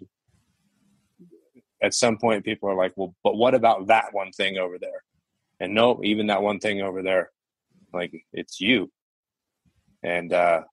[1.81, 5.03] at some point, people are like, "Well, but what about that one thing over there?"
[5.59, 7.31] And no, even that one thing over there,
[7.93, 8.91] like it's you.
[10.01, 10.63] And uh,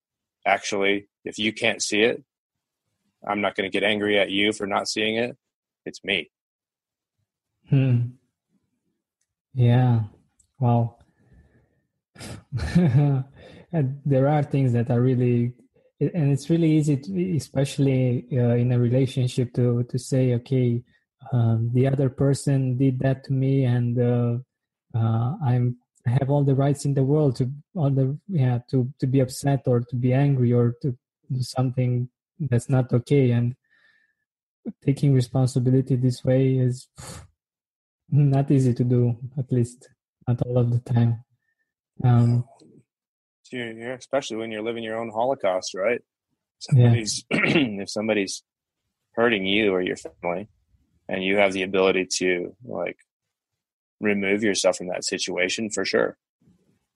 [0.46, 2.24] actually, if you can't see it,
[3.26, 5.36] I'm not going to get angry at you for not seeing it.
[5.84, 6.30] It's me.
[7.68, 8.00] Hmm.
[9.54, 10.00] Yeah.
[10.58, 10.96] Wow.
[14.04, 15.52] there are things that are really,
[16.00, 20.82] and it's really easy, to, especially uh, in a relationship, to to say, okay,
[21.32, 24.38] um, the other person did that to me, and uh,
[24.94, 28.92] uh, I'm I have all the rights in the world to all the yeah to
[28.98, 30.96] to be upset or to be angry or to
[31.30, 33.30] do something that's not okay.
[33.30, 33.54] And
[34.84, 36.88] taking responsibility this way is
[38.10, 39.88] not easy to do at least
[40.26, 41.24] not all of the time
[42.04, 42.44] um
[43.52, 46.00] yeah, especially when you're living your own holocaust right?
[46.58, 47.38] Somebody's yeah.
[47.82, 48.42] if somebody's
[49.14, 50.48] hurting you or your family
[51.08, 52.96] and you have the ability to like
[54.00, 56.16] remove yourself from that situation for sure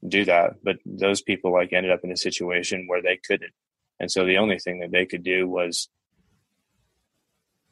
[0.06, 0.54] do that.
[0.62, 3.52] But those people like ended up in a situation where they couldn't.
[3.98, 5.88] And so the only thing that they could do was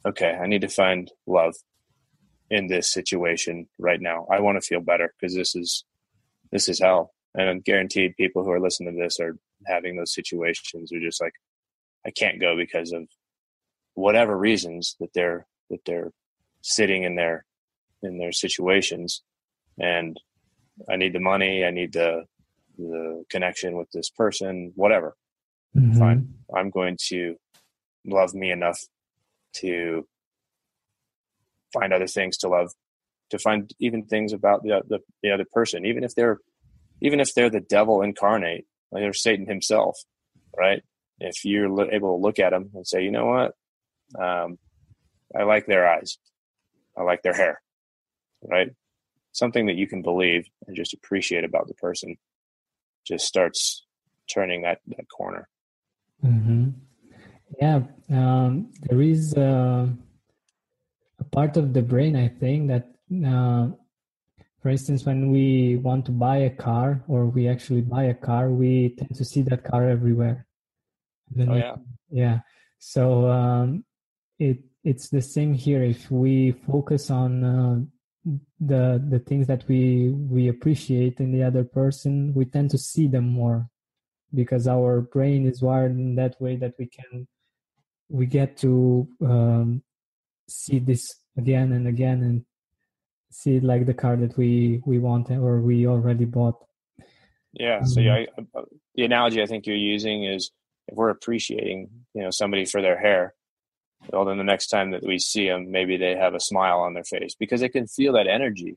[0.04, 1.54] okay i need to find love
[2.52, 4.26] in this situation right now.
[4.30, 5.84] I want to feel better because this is
[6.52, 10.14] this is hell and i'm guaranteed people who are listening to this are having those
[10.14, 11.34] situations are just like
[12.06, 13.06] i can't go because of
[13.94, 16.12] whatever reasons that they're that they're
[16.62, 17.44] sitting in their
[18.02, 19.22] in their situations.
[19.78, 20.18] And
[20.88, 22.24] i need the money i need the
[22.78, 25.14] the connection with this person whatever.
[25.76, 25.98] Mm-hmm.
[25.98, 26.34] fine.
[26.54, 27.36] I'm going to
[28.04, 28.78] love me enough
[29.54, 30.06] to
[31.72, 32.72] find other things to love
[33.30, 36.38] to find even things about the, the, the other person even if they're
[37.02, 39.98] even if they're the devil incarnate like they're satan himself
[40.56, 40.82] right
[41.20, 43.52] if you're able to look at them and say you know what
[44.22, 44.58] um,
[45.36, 46.18] i like their eyes
[46.96, 47.60] I like their hair,
[48.42, 48.70] right?
[49.32, 52.16] Something that you can believe and just appreciate about the person
[53.06, 53.86] just starts
[54.32, 55.48] turning that, that corner.
[56.24, 56.70] Mm-hmm.
[57.60, 59.86] Yeah, um, there is uh,
[61.18, 62.88] a part of the brain, I think, that,
[63.26, 63.68] uh,
[64.62, 68.48] for instance, when we want to buy a car or we actually buy a car,
[68.48, 70.46] we tend to see that car everywhere.
[71.36, 71.76] oh, yeah.
[72.10, 72.38] yeah.
[72.78, 73.84] So um,
[74.38, 77.80] it it's the same here if we focus on uh,
[78.60, 83.06] the the things that we we appreciate in the other person we tend to see
[83.08, 83.68] them more
[84.34, 87.26] because our brain is wired in that way that we can
[88.08, 89.82] we get to um,
[90.48, 92.44] see this again and again and
[93.32, 96.64] see it like the car that we we want or we already bought
[97.52, 98.58] yeah so yeah mm-hmm.
[98.58, 98.62] I,
[98.94, 100.50] the analogy i think you're using is
[100.88, 103.34] if we're appreciating you know somebody for their hair
[104.12, 106.94] well then the next time that we see them maybe they have a smile on
[106.94, 108.76] their face because they can feel that energy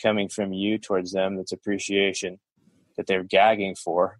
[0.00, 2.38] coming from you towards them that's appreciation
[2.96, 4.18] that they're gagging for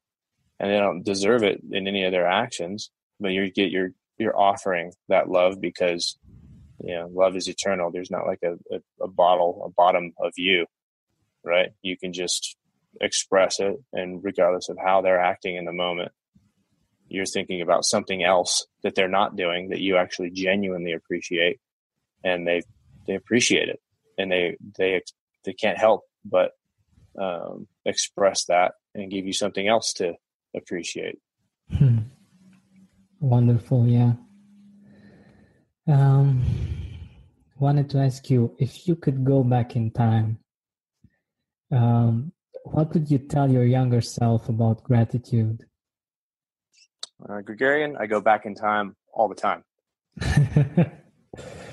[0.58, 4.38] and they don't deserve it in any of their actions but you get your you're
[4.38, 6.18] offering that love because
[6.82, 7.90] you know love is eternal.
[7.90, 10.66] There's not like a, a, a bottle a bottom of you
[11.44, 11.70] right?
[11.82, 12.56] You can just
[13.00, 16.10] express it and regardless of how they're acting in the moment
[17.08, 21.60] you're thinking about something else that they're not doing that you actually genuinely appreciate
[22.24, 22.62] and they
[23.06, 23.80] they appreciate it
[24.18, 25.00] and they they
[25.44, 26.50] they can't help but
[27.16, 30.14] um, express that and give you something else to
[30.54, 31.18] appreciate.
[31.72, 31.98] Hmm.
[33.20, 34.14] wonderful yeah
[35.88, 36.42] um
[37.58, 40.38] wanted to ask you if you could go back in time
[41.72, 42.32] um
[42.64, 45.64] what would you tell your younger self about gratitude
[47.28, 49.64] uh, Georgian, I go back in time all the time.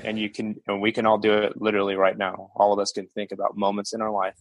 [0.04, 2.52] and you can, and we can all do it literally right now.
[2.56, 4.36] All of us can think about moments in our life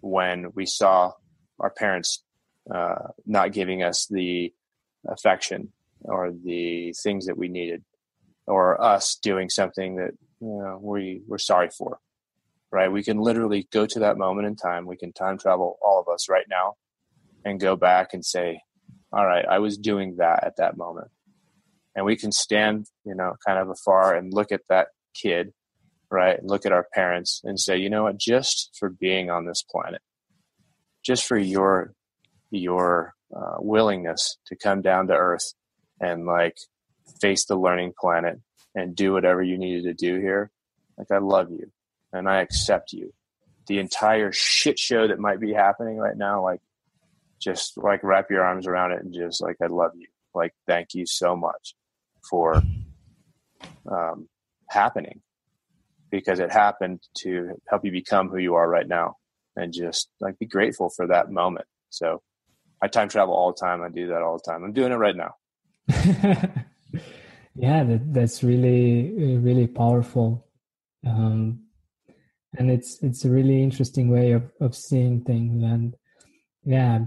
[0.00, 1.12] when we saw
[1.58, 2.24] our parents
[2.72, 4.52] uh, not giving us the
[5.06, 5.72] affection
[6.02, 7.84] or the things that we needed,
[8.50, 11.98] or us doing something that you know, we're sorry for.
[12.72, 12.92] Right?
[12.92, 14.86] We can literally go to that moment in time.
[14.86, 16.74] We can time travel, all of us, right now,
[17.44, 18.60] and go back and say,
[19.12, 21.08] all right, I was doing that at that moment.
[21.96, 24.88] And we can stand, you know, kind of afar and look at that
[25.20, 25.52] kid,
[26.10, 26.38] right?
[26.44, 30.00] Look at our parents and say, you know what, just for being on this planet,
[31.04, 31.92] just for your
[32.52, 35.54] your uh, willingness to come down to earth
[36.00, 36.56] and like
[37.20, 38.40] face the learning planet
[38.74, 40.50] and do whatever you needed to do here.
[40.96, 41.70] Like I love you
[42.12, 43.12] and I accept you.
[43.66, 46.60] The entire shit show that might be happening right now, like
[47.40, 50.08] just like wrap your arms around it and just like I love you.
[50.34, 51.74] Like thank you so much
[52.28, 52.62] for
[53.90, 54.28] um,
[54.68, 55.22] happening
[56.10, 59.16] because it happened to help you become who you are right now
[59.56, 61.66] and just like be grateful for that moment.
[61.90, 62.22] So
[62.82, 63.82] I time travel all the time.
[63.82, 64.64] I do that all the time.
[64.64, 65.34] I'm doing it right now.
[67.54, 70.46] yeah, that, that's really, really powerful.
[71.06, 71.64] Um,
[72.58, 75.62] and it's, it's a really interesting way of, of seeing things.
[75.62, 75.94] And
[76.64, 77.06] yeah,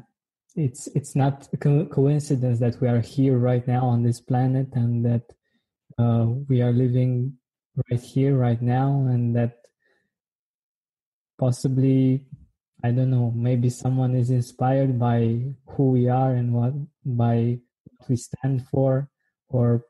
[0.55, 4.67] it's, it's not a co- coincidence that we are here right now on this planet
[4.73, 5.23] and that
[5.97, 7.33] uh, we are living
[7.89, 9.57] right here, right now, and that
[11.39, 12.25] possibly
[12.85, 16.73] I don't know, maybe someone is inspired by who we are and what
[17.05, 19.09] by what we stand for,
[19.53, 19.85] or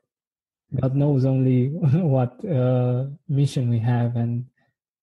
[0.80, 4.46] God knows only what uh, mission we have and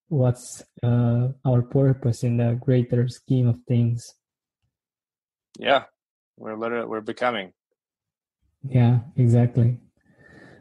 [0.07, 4.13] what's uh, our purpose in the greater scheme of things.
[5.57, 5.83] Yeah,
[6.37, 7.53] we're literally we're becoming.
[8.67, 9.79] Yeah, exactly.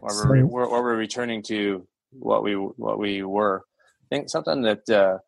[0.00, 3.64] Or we're, we're, or we're returning to what we what we were.
[4.04, 5.18] I think something that uh,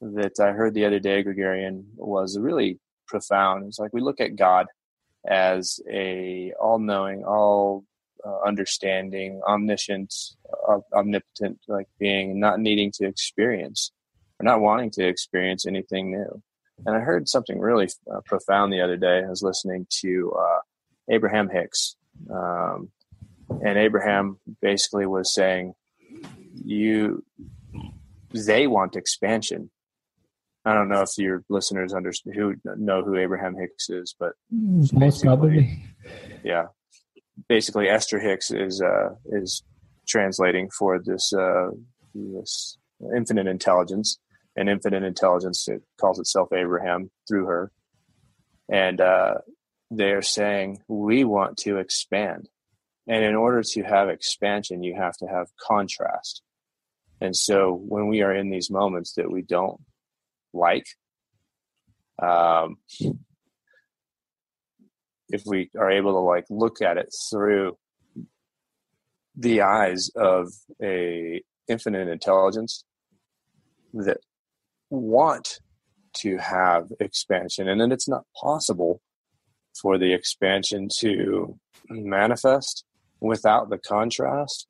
[0.00, 3.66] that I heard the other day, Georgian, was really profound.
[3.66, 4.66] It's like we look at God
[5.28, 7.84] as a all-knowing, all
[8.26, 10.12] uh, understanding, omniscient,
[10.68, 13.92] uh, omnipotent like being, not needing to experience
[14.40, 16.42] or not wanting to experience anything new.
[16.84, 19.22] And I heard something really uh, profound the other day.
[19.24, 20.58] I was listening to uh,
[21.08, 21.96] Abraham Hicks,
[22.30, 22.90] um,
[23.64, 25.72] and Abraham basically was saying,
[26.52, 27.24] "You,
[28.34, 29.70] they want expansion,
[30.66, 35.22] I don't know if your listeners understand who know who Abraham Hicks is, but most
[35.22, 35.84] probably,
[36.42, 36.66] yeah.
[37.48, 39.62] Basically, Esther Hicks is uh, is
[40.06, 41.70] translating for this uh,
[42.14, 42.78] this
[43.14, 44.18] infinite intelligence,
[44.56, 47.70] and infinite intelligence it calls itself Abraham through her,
[48.68, 49.34] and uh,
[49.90, 52.48] they are saying we want to expand,
[53.06, 56.42] and in order to have expansion, you have to have contrast,
[57.20, 59.80] and so when we are in these moments that we don't
[60.52, 60.86] like.
[62.20, 62.78] Um,
[65.28, 67.76] if we are able to like look at it through
[69.36, 70.52] the eyes of
[70.82, 72.84] a infinite intelligence
[73.92, 74.18] that
[74.90, 75.60] want
[76.14, 79.00] to have expansion and then it's not possible
[79.80, 81.58] for the expansion to
[81.90, 82.84] manifest
[83.20, 84.66] without the contrast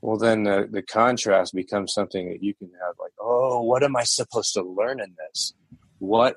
[0.00, 3.96] well then the, the contrast becomes something that you can have like oh what am
[3.96, 5.54] i supposed to learn in this?
[5.98, 6.36] What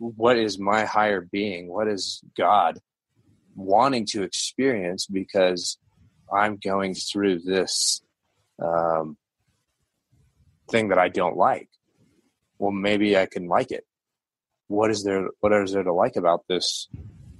[0.00, 1.68] what is my higher being?
[1.68, 2.78] What is god
[3.54, 5.06] wanting to experience?
[5.06, 5.78] Because
[6.32, 8.02] i'm going through this
[8.62, 9.16] um,
[10.70, 11.68] thing that i don't like.
[12.58, 13.84] Well maybe i can like it.
[14.68, 16.88] What is there what is there to like about this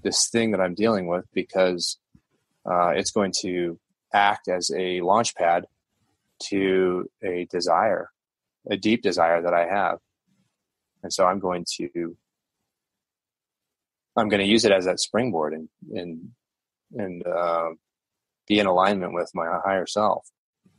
[0.02, 1.24] this thing that i'm dealing with?
[1.32, 1.98] Because
[2.70, 3.78] uh, it's going to
[4.12, 5.64] act as a launch pad
[6.48, 8.10] to a desire,
[8.70, 9.98] a deep desire that I have.
[11.02, 12.16] And so I'm going to
[14.16, 16.28] I'm going to use it as that springboard and and
[16.92, 17.70] and uh,
[18.48, 20.28] be in alignment with my higher self.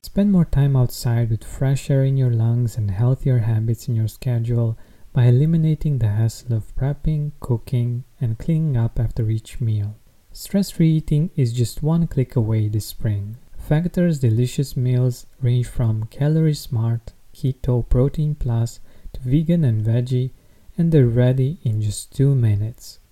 [0.04, 4.08] Spend more time outside with fresh air in your lungs and healthier habits in your
[4.08, 4.78] schedule
[5.14, 9.96] by eliminating the hassle of prepping, cooking, and cleaning up after each meal.
[10.32, 13.38] Stress free eating is just one click away this spring.
[13.58, 18.80] Factor's delicious meals range from calorie smart, keto, protein plus
[19.14, 20.32] to vegan and veggie,
[20.78, 23.00] and they're ready in just two minutes.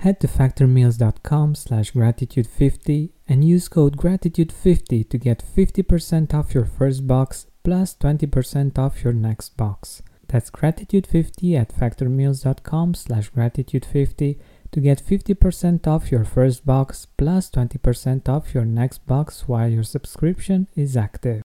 [0.00, 7.06] Head to factormeals.com slash gratitude50 and use code gratitude50 to get 50% off your first
[7.06, 10.02] box plus 20% off your next box.
[10.28, 14.38] That's gratitude50 at factormeals.com slash gratitude50
[14.72, 19.82] to get 50% off your first box plus 20% off your next box while your
[19.82, 21.42] subscription is active.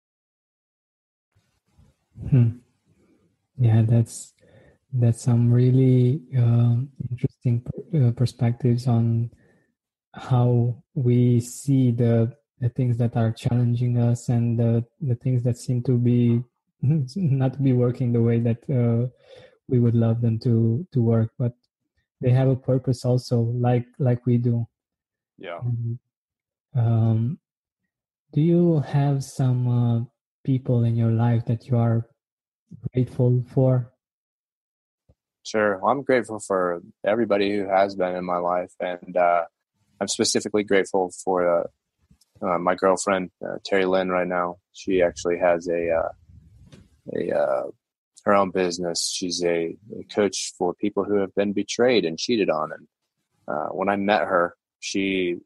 [2.30, 2.50] Hmm.
[3.58, 4.34] Yeah, that's
[4.94, 6.76] that's some really uh,
[7.12, 7.64] interesting
[7.96, 9.30] uh, perspectives on
[10.14, 15.58] how we see the the things that are challenging us and the the things that
[15.58, 16.42] seem to be
[16.82, 19.08] not to be working the way that uh,
[19.68, 21.32] we would love them to to work.
[21.38, 21.54] But
[22.22, 24.68] they have a purpose also like like we do.
[25.38, 25.60] Yeah.
[26.76, 27.40] Um,
[28.34, 30.06] do you have some uh,
[30.44, 32.08] people in your life that you are
[32.94, 33.92] grateful for
[35.50, 39.43] sure well, i'm grateful for everybody who has been in my life and uh,
[40.00, 41.64] i'm specifically grateful for uh,
[42.45, 46.10] uh my girlfriend uh, terry lynn right now she actually has a uh,
[47.16, 47.72] a
[48.26, 49.12] her own business.
[49.12, 52.72] She's a, a, coach for people who have been betrayed and cheated on.
[52.72, 52.88] And
[53.47, 55.38] uh, when I met her, she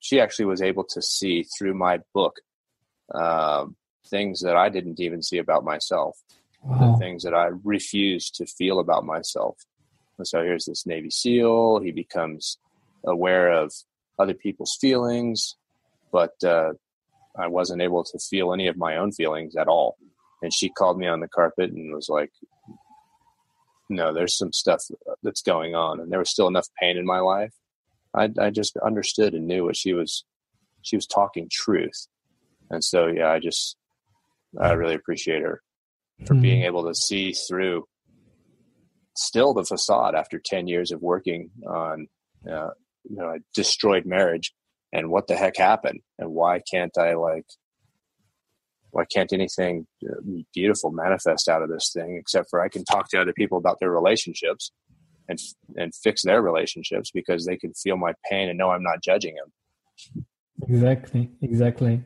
[0.00, 2.36] she actually was able to see through my book
[3.14, 3.66] uh,
[4.06, 6.16] things that I didn't even see about myself,
[6.64, 6.92] wow.
[6.92, 9.56] the things that I refused to feel about myself.
[10.18, 11.80] And so here's this Navy SEAL.
[11.80, 12.58] He becomes
[13.04, 13.72] aware of
[14.18, 15.56] other people's feelings,
[16.12, 16.72] but uh,
[17.36, 19.96] I wasn't able to feel any of my own feelings at all
[20.44, 22.30] and she called me on the carpet and was like
[23.88, 24.82] no there's some stuff
[25.22, 27.54] that's going on and there was still enough pain in my life
[28.14, 30.24] i, I just understood and knew what she was
[30.82, 32.06] she was talking truth
[32.70, 33.76] and so yeah i just
[34.60, 35.62] i really appreciate her
[36.26, 36.42] for mm-hmm.
[36.42, 37.84] being able to see through
[39.16, 42.08] still the facade after 10 years of working on
[42.50, 42.70] uh,
[43.04, 44.52] you know a destroyed marriage
[44.92, 47.46] and what the heck happened and why can't i like
[48.94, 50.14] why can't anything uh,
[50.54, 53.78] beautiful manifest out of this thing except for I can talk to other people about
[53.80, 54.70] their relationships
[55.28, 55.38] and
[55.76, 59.34] and fix their relationships because they can feel my pain and know I'm not judging
[59.34, 60.24] them.
[60.68, 62.04] Exactly, exactly.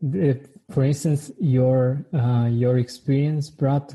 [0.00, 3.94] If, for instance, your uh, your experience brought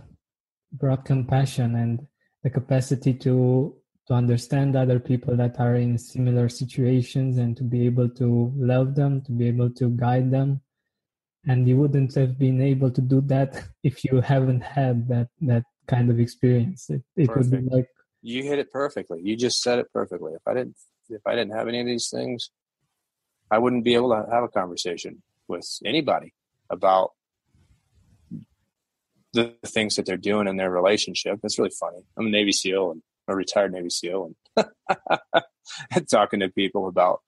[0.71, 2.05] brought compassion and
[2.43, 3.75] the capacity to
[4.07, 8.95] to understand other people that are in similar situations and to be able to love
[8.95, 10.61] them, to be able to guide them.
[11.47, 15.63] And you wouldn't have been able to do that if you haven't had that that
[15.87, 16.89] kind of experience.
[16.89, 17.87] It, it would be like
[18.21, 19.21] you hit it perfectly.
[19.23, 20.33] You just said it perfectly.
[20.33, 20.75] If i didn't
[21.09, 22.51] if i didn't have any of these things
[23.51, 26.33] i wouldn't be able to have a conversation with anybody
[26.69, 27.11] about
[29.33, 31.39] the things that they're doing in their relationship.
[31.43, 31.99] It's really funny.
[32.17, 37.21] I'm a navy seal and a retired navy seal and talking to people about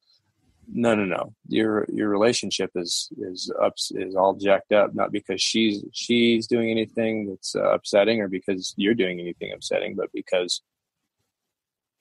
[0.73, 1.33] no no no.
[1.47, 6.71] Your your relationship is is up is all jacked up not because she's she's doing
[6.71, 10.61] anything that's uh, upsetting or because you're doing anything upsetting but because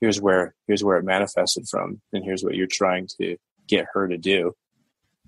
[0.01, 3.37] here's where here's where it manifested from and here's what you're trying to
[3.67, 4.55] get her to do.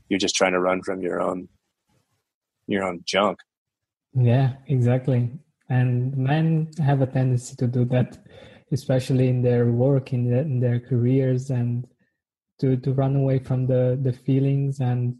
[0.08, 1.48] You're just trying to run from your own
[2.66, 3.38] your own junk.
[4.14, 5.30] Yeah exactly.
[5.68, 8.18] And men have a tendency to do that
[8.72, 11.86] especially in their work in, the, in their careers and
[12.58, 14.80] to to run away from the the feelings.
[14.80, 15.16] And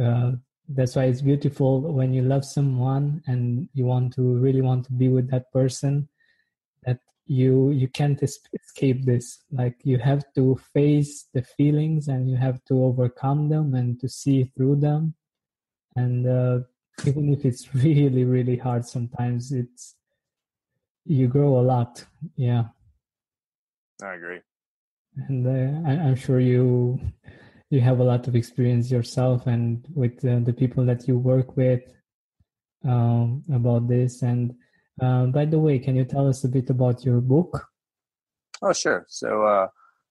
[0.00, 0.32] uh,
[0.68, 4.92] that's why it's beautiful when you love someone and you want to really want to
[4.92, 6.08] be with that person
[6.84, 9.38] that you you can't escape this.
[9.50, 14.08] Like you have to face the feelings and you have to overcome them and to
[14.08, 15.14] see through them
[16.02, 16.58] and uh,
[17.06, 19.96] even if it's really really hard sometimes it's
[21.04, 22.04] you grow a lot
[22.36, 22.64] yeah
[24.02, 24.40] i agree
[25.28, 27.00] and uh, I, am sure you
[27.70, 31.56] you have a lot of experience yourself and with uh, the people that you work
[31.56, 31.82] with
[32.84, 34.22] um, about this.
[34.22, 34.54] And
[35.00, 37.66] uh, by the way, can you tell us a bit about your book?
[38.62, 39.06] Oh, sure.
[39.08, 39.68] So uh,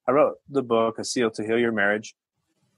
[0.08, 2.16] I wrote the book "A Seal to Heal Your Marriage."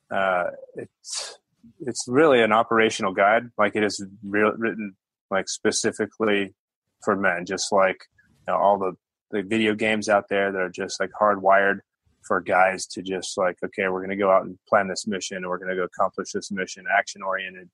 [0.09, 0.45] Uh,
[0.75, 1.38] it's
[1.79, 4.95] it's really an operational guide, like it is re- written
[5.31, 6.53] like specifically
[7.03, 7.97] for men, just like
[8.47, 8.93] you know, all the
[9.31, 11.79] the video games out there that are just like hardwired
[12.23, 15.37] for guys to just like, okay, we're going to go out and plan this mission,
[15.37, 17.69] and we're going to go accomplish this mission, action oriented.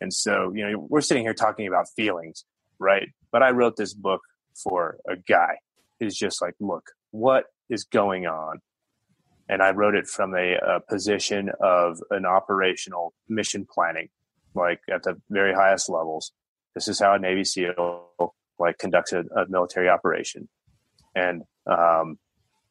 [0.00, 2.44] And so, you know, we're sitting here talking about feelings,
[2.78, 3.08] right?
[3.32, 4.20] But I wrote this book
[4.62, 5.58] for a guy
[6.00, 8.60] who's just like, look, what is going on?
[9.48, 14.08] And I wrote it from a, a position of an operational mission planning,
[14.54, 16.32] like at the very highest levels.
[16.74, 18.10] This is how a Navy SEAL
[18.58, 20.48] like conducts a, a military operation.
[21.14, 22.18] And um,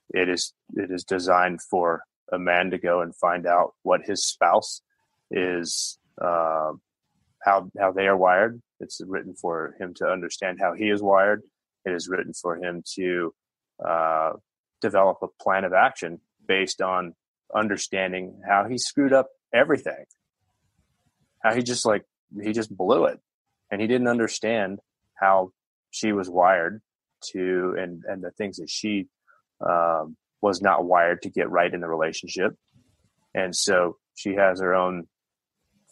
[0.09, 2.01] it is it is designed for
[2.31, 4.81] a man to go and find out what his spouse
[5.31, 6.71] is uh,
[7.43, 8.61] how how they are wired.
[8.79, 11.43] It's written for him to understand how he is wired.
[11.85, 13.33] It is written for him to
[13.83, 14.33] uh,
[14.81, 17.13] develop a plan of action based on
[17.53, 20.05] understanding how he screwed up everything.
[21.43, 22.03] How he just like
[22.41, 23.19] he just blew it,
[23.71, 24.79] and he didn't understand
[25.13, 25.51] how
[25.91, 26.81] she was wired
[27.31, 29.07] to and and the things that she
[29.65, 32.53] um, was not wired to get right in the relationship.
[33.33, 35.07] And so she has her own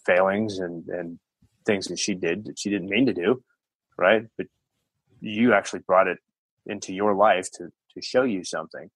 [0.05, 1.19] failings and and
[1.65, 3.43] things that she did that she didn't mean to do,
[3.97, 4.23] right?
[4.37, 4.47] But
[5.21, 6.17] you actually brought it
[6.65, 8.89] into your life to to show you something.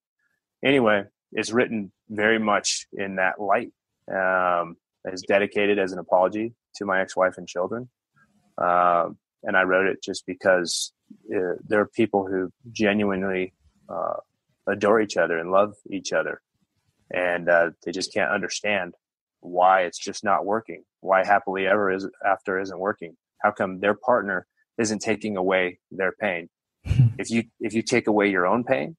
[0.64, 3.72] Anyway, it's written very much in that light.
[4.12, 4.78] Um,
[5.12, 7.90] as dedicated as an apology to my ex-wife and children.
[8.58, 10.92] Um, and I wrote it just because
[11.34, 13.54] uh, there are people who genuinely
[13.90, 14.18] uh,
[14.68, 16.42] adore each other and love each other,
[17.14, 18.96] and uh, they just can't understand
[19.40, 20.84] why it's just not working.
[21.02, 23.16] Why happily ever is after isn't working?
[23.42, 24.48] How come their partner
[24.78, 26.50] isn't taking away their pain?
[26.84, 28.98] if you if you take away your own pain,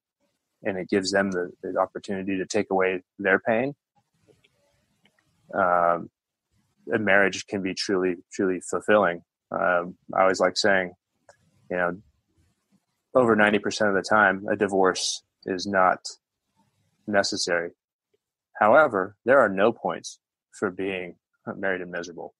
[0.63, 3.75] and it gives them the, the opportunity to take away their pain,
[5.53, 6.09] um,
[6.93, 9.21] a marriage can be truly truly fulfilling.
[9.51, 10.93] Um, I always like saying,
[11.69, 11.97] you know,
[13.15, 15.99] over ninety percent of the time, a divorce is not
[17.07, 17.71] necessary.
[18.59, 20.19] However, there are no points
[20.51, 21.15] for being
[21.55, 22.33] married and miserable.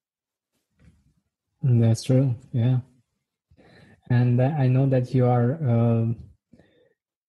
[1.62, 2.34] That's true.
[2.52, 2.78] Yeah,
[4.10, 6.16] and I know that you are um,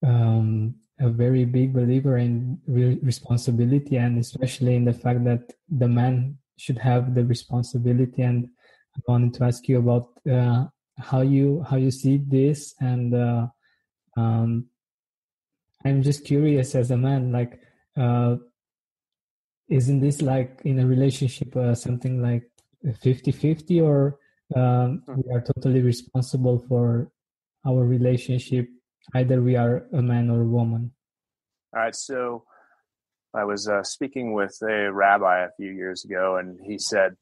[0.05, 5.87] um, a very big believer in re- responsibility, and especially in the fact that the
[5.87, 8.21] man should have the responsibility.
[8.21, 8.47] And
[8.95, 10.65] I wanted to ask you about uh,
[10.97, 13.47] how you how you see this, and uh,
[14.15, 14.67] um,
[15.83, 17.59] I'm just curious as a man, like.
[17.97, 18.37] Uh,
[19.71, 22.43] isn't this like in a relationship uh, something like
[22.85, 24.19] 50-50 or
[24.55, 25.21] um, hmm.
[25.21, 27.09] we are totally responsible for
[27.65, 28.67] our relationship
[29.13, 30.91] either we are a man or a woman.
[31.73, 32.43] All right so
[33.33, 37.15] i was uh, speaking with a rabbi a few years ago and he said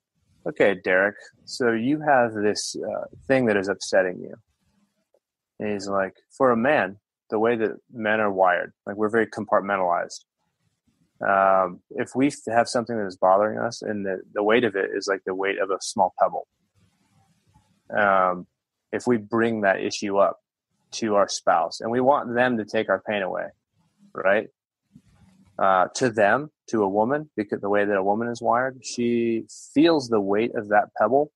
[0.47, 1.13] okay Darek
[1.45, 4.34] so you have this uh, thing that is upsetting you.
[5.59, 6.97] And he's like for a man
[7.30, 10.23] the way that men are wired like we're very compartmentalized.
[11.21, 14.91] Um, if we have something that is bothering us and the, the weight of it
[14.95, 16.47] is like the weight of a small pebble
[17.95, 18.47] um,
[18.91, 20.39] if we bring that issue up
[20.91, 23.47] to our spouse and we want them to take our pain away
[24.13, 24.47] right
[25.57, 29.45] uh, to them to a woman because the way that a woman is wired she
[29.73, 31.31] feels the weight of that pebble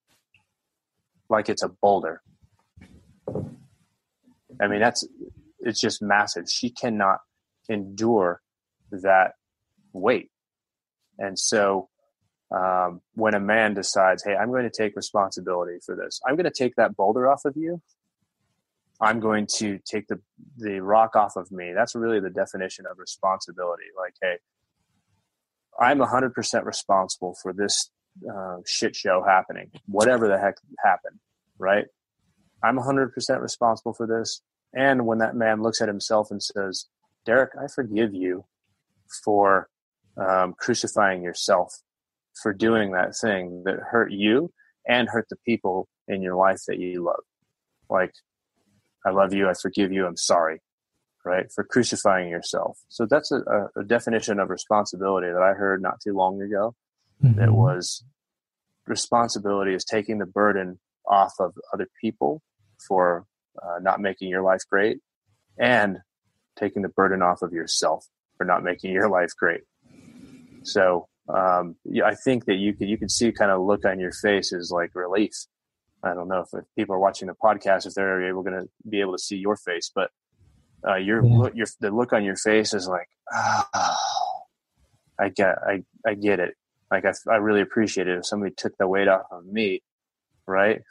[1.30, 2.22] like it's a boulder
[4.62, 5.06] i mean that's
[5.60, 7.20] it's just massive she cannot
[7.70, 8.42] endure
[8.92, 9.34] that
[9.94, 10.30] weight.
[11.18, 11.90] And so
[12.52, 16.46] um, when a man decides, hey, I'm going to take responsibility for this, I'm going
[16.46, 17.82] to take that boulder off of you.
[19.04, 20.20] I'm going to take the
[20.58, 21.74] the rock off of me.
[21.76, 23.84] That's really the definition of responsibility.
[23.98, 24.38] Like, hey,
[25.80, 27.90] I'm 100% responsible for this
[28.32, 31.20] uh, shit show happening, whatever the heck happened,
[31.58, 31.86] right?
[32.64, 34.42] I'm 100% responsible for this.
[34.74, 36.88] And when that man looks at himself and says,
[37.26, 38.46] Darek, I forgive you
[39.24, 39.68] for
[40.18, 41.74] um, crucifying yourself
[42.42, 44.52] for doing that thing that hurt you
[44.88, 47.24] and hurt the people in your life that you love.
[47.90, 48.14] Like,
[49.06, 50.62] I love you, I forgive you, I'm sorry,
[51.26, 51.52] right?
[51.52, 52.80] For crucifying yourself.
[52.90, 53.42] So that's a,
[53.76, 56.76] a definition of responsibility that I heard not too long ago.
[57.24, 57.40] Mm-hmm.
[57.40, 58.04] That was
[58.88, 62.42] responsibility is taking the burden off of other people
[62.88, 63.26] for
[63.62, 65.00] uh, not making your life great
[65.58, 66.00] and
[66.58, 68.06] taking the burden off of yourself
[68.38, 69.62] for not making your life great.
[70.64, 74.00] So um, yeah, I think that you could you could see kind of look on
[74.00, 75.34] your face is like relief.
[76.04, 78.70] I don't know if, if people are watching the podcast if they're able going to
[78.90, 80.12] be able to see your face, but
[80.88, 81.38] uh, your yeah.
[81.38, 83.64] look, your the look on your face is like, oh,
[85.20, 86.56] I get I I get it.
[86.92, 89.82] Like I I really appreciate it if somebody took the weight off of me,
[90.46, 90.82] right?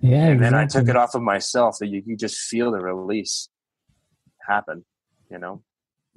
[0.00, 0.44] Yeah, and exactly.
[0.44, 1.76] then I took it off of myself.
[1.78, 3.48] That you you just feel the release
[4.46, 4.84] happen,
[5.30, 5.62] you know.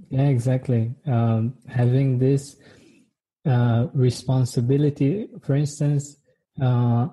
[0.10, 0.96] Yeah, exactly.
[1.06, 2.56] Um, having this
[3.46, 5.28] uh, responsibility.
[5.44, 6.18] For instance,
[6.62, 7.08] uh,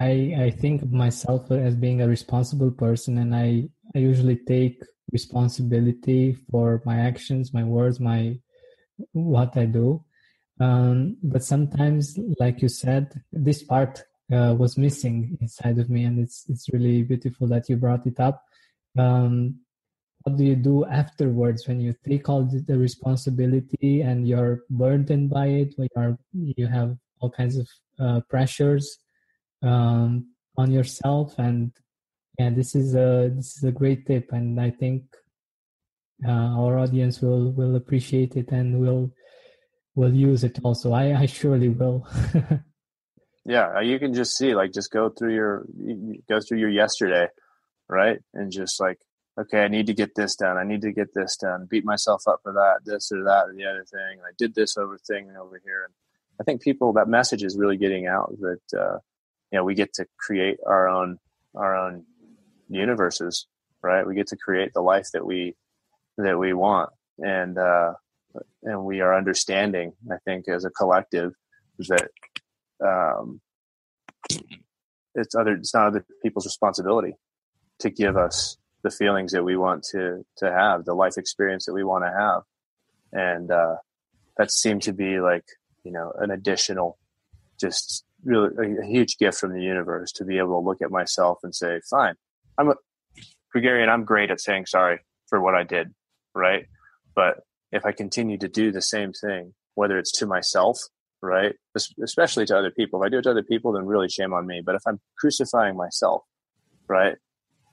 [0.00, 4.82] I I think of myself as being a responsible person, and I I usually take
[5.12, 8.38] responsibility for my actions, my words, my
[9.12, 10.04] what I do.
[10.60, 16.18] Um, but sometimes, like you said, this part uh, was missing inside of me, and
[16.18, 18.42] it's it's really beautiful that you brought it up.
[18.98, 19.60] Um,
[20.22, 25.46] what do you do afterwards when you take all the responsibility and you're burdened by
[25.46, 27.68] it when you're, you have all kinds of
[28.00, 28.98] uh, pressures
[29.62, 30.26] um,
[30.56, 31.72] on yourself and
[32.38, 35.02] yeah this is a this is a great tip and i think
[36.26, 39.10] uh, our audience will will appreciate it and will
[39.94, 42.06] will use it also i i surely will
[43.44, 45.66] yeah you can just see like just go through your
[46.28, 47.28] go through your yesterday
[47.88, 48.98] right and just like
[49.38, 50.56] okay, I need to get this done.
[50.56, 51.66] I need to get this done.
[51.68, 54.20] Beat myself up for that, this or that or the other thing.
[54.20, 55.94] I did this over thing over here, and
[56.40, 58.98] I think people that message is really getting out that uh,
[59.50, 61.18] you know we get to create our own
[61.54, 62.04] our own
[62.68, 63.46] universes,
[63.82, 64.06] right?
[64.06, 65.54] We get to create the life that we
[66.18, 67.94] that we want, and uh,
[68.62, 69.92] and we are understanding.
[70.10, 71.32] I think as a collective
[71.78, 72.08] is that
[72.84, 73.40] um,
[75.14, 77.14] it's other it's not other people's responsibility
[77.80, 81.72] to give us the feelings that we want to to have, the life experience that
[81.72, 82.42] we want to have,
[83.12, 83.76] and uh,
[84.36, 85.44] that seemed to be like
[85.84, 86.98] you know an additional,
[87.60, 91.38] just really a, huge gift from the universe to be able to look at myself
[91.42, 92.14] and say, fine,
[92.58, 92.74] I'm a
[93.54, 93.88] gregarian.
[93.88, 95.94] I'm great at saying sorry for what I did,
[96.34, 96.66] right?
[97.14, 97.40] But
[97.72, 100.78] if I continue to do the same thing, whether it's to myself,
[101.22, 101.54] right,
[102.02, 104.46] especially to other people, if I do it to other people, then really shame on
[104.46, 104.62] me.
[104.64, 106.22] But if I'm crucifying myself,
[106.88, 107.16] right,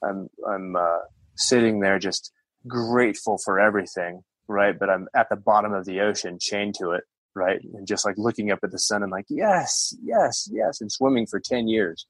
[0.03, 0.99] I'm I'm uh,
[1.35, 2.31] sitting there just
[2.67, 4.77] grateful for everything, right?
[4.77, 7.03] But I'm at the bottom of the ocean, chained to it,
[7.35, 10.91] right, and just like looking up at the sun and like yes, yes, yes, and
[10.91, 12.05] swimming for ten years,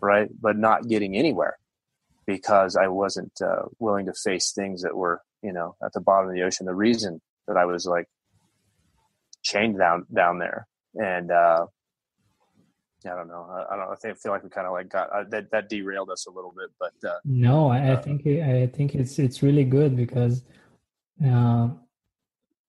[0.00, 1.58] right, but not getting anywhere
[2.26, 6.28] because I wasn't uh, willing to face things that were you know at the bottom
[6.28, 6.66] of the ocean.
[6.66, 8.08] The reason that I was like
[9.42, 11.66] chained down down there, and uh,
[13.04, 13.46] I don't know.
[13.50, 13.92] I, I don't.
[13.92, 15.50] I think, feel like we kind of like got uh, that.
[15.50, 18.94] That derailed us a little bit, but uh, no, I, I uh, think I think
[18.94, 20.42] it's it's really good because
[21.24, 21.68] uh,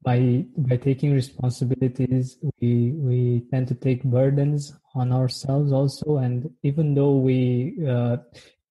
[0.04, 6.94] by by taking responsibilities, we we tend to take burdens on ourselves also, and even
[6.94, 8.18] though we uh,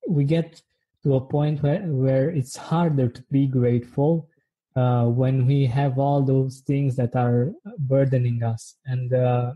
[0.07, 0.61] we get
[1.05, 4.29] to a point where where it's harder to be grateful
[4.77, 8.77] uh, when we have all those things that are burdening us.
[8.85, 9.53] And uh,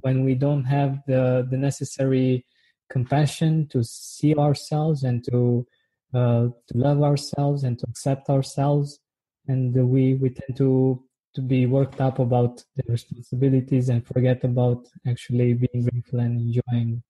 [0.00, 2.44] when we don't have the, the necessary
[2.88, 5.66] compassion to see ourselves and to
[6.14, 9.00] uh, to love ourselves and to accept ourselves
[9.48, 11.02] and we we tend to
[11.38, 17.00] to be worked up about the responsibilities and forget about actually being grateful and enjoying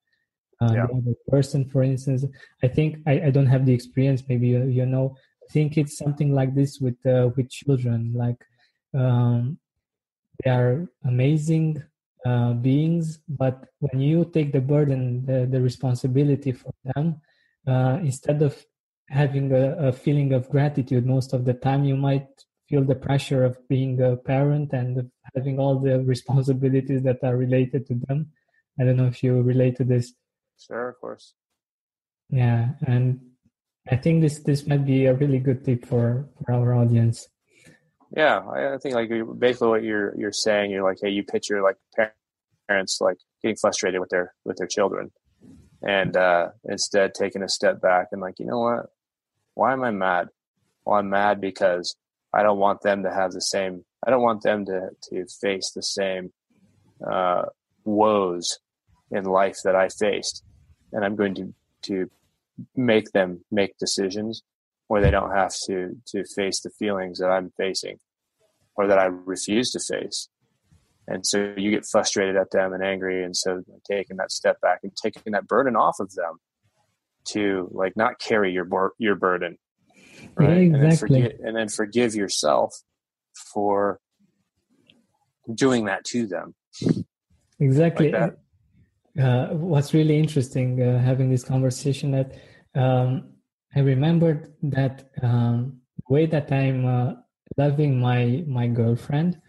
[0.61, 0.87] uh, yeah.
[0.87, 2.27] the other person for instance.
[2.63, 5.17] I think I, I don't have the experience maybe you, you know.
[5.43, 8.13] I think it's something like this with uh, with children.
[8.15, 8.41] Like
[8.95, 9.59] um,
[10.45, 11.83] they are amazing
[12.27, 17.21] uh, beings but when you take the burden the, the responsibility for them
[17.67, 18.53] uh, instead of
[19.09, 22.29] having a, a, feeling of gratitude most of the time you might
[22.69, 27.87] feel the pressure of being a parent and having all the responsibilities that are related
[27.87, 28.31] to them.
[28.79, 30.15] I don't know if you relate to this.
[30.59, 31.35] Sure of course.
[32.31, 33.21] Yeah and
[33.91, 37.29] i think this this might be a really good tip for for our audience.
[38.17, 41.77] Yeah, I think like basically what you're you're saying, you're like, hey, you picture like
[42.69, 45.11] parents like getting frustrated with their with their children,
[45.83, 48.87] and uh, instead taking a step back and like, you know what?
[49.55, 50.29] Why am I mad?
[50.85, 51.97] Well, I'm mad because
[52.35, 53.85] I don't want them to have the same.
[54.07, 56.33] I don't want them to to face the same
[57.07, 57.45] uh,
[57.85, 58.59] woes
[59.11, 60.45] in life that I faced,
[60.93, 62.11] and I'm going to to
[62.77, 64.43] make them make decisions
[64.89, 67.99] where they don't have to to face the feelings that I'm facing
[68.75, 70.29] or that I refuse to face.
[71.07, 73.25] And so you get frustrated at them and angry.
[73.25, 76.37] And so taking that step back and taking that burden off of them
[77.29, 79.59] to like not carry your your burden,
[80.35, 80.71] right?
[80.71, 80.77] Yeah, exactly.
[80.77, 82.83] And then, forget, and then forgive yourself
[83.53, 84.01] for
[85.55, 86.55] doing that to them.
[87.61, 88.13] Exactly.
[88.13, 88.35] Like
[89.21, 92.37] uh, what's really interesting uh, having this conversation that
[92.75, 93.33] um,
[93.75, 97.13] I remembered that um, way that I'm uh,
[97.57, 99.41] loving my my girlfriend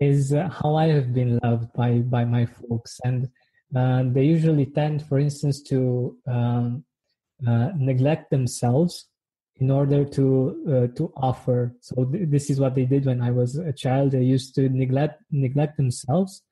[0.00, 3.28] is uh, how I have been loved by by my folks, and
[3.74, 6.84] uh, they usually tend, for instance, to um,
[7.46, 9.06] uh, neglect themselves
[9.56, 10.26] in order to
[10.68, 11.74] uh, to offer.
[11.80, 14.12] So th- this is what they did when I was a child.
[14.12, 16.42] They used to neglect neglect themselves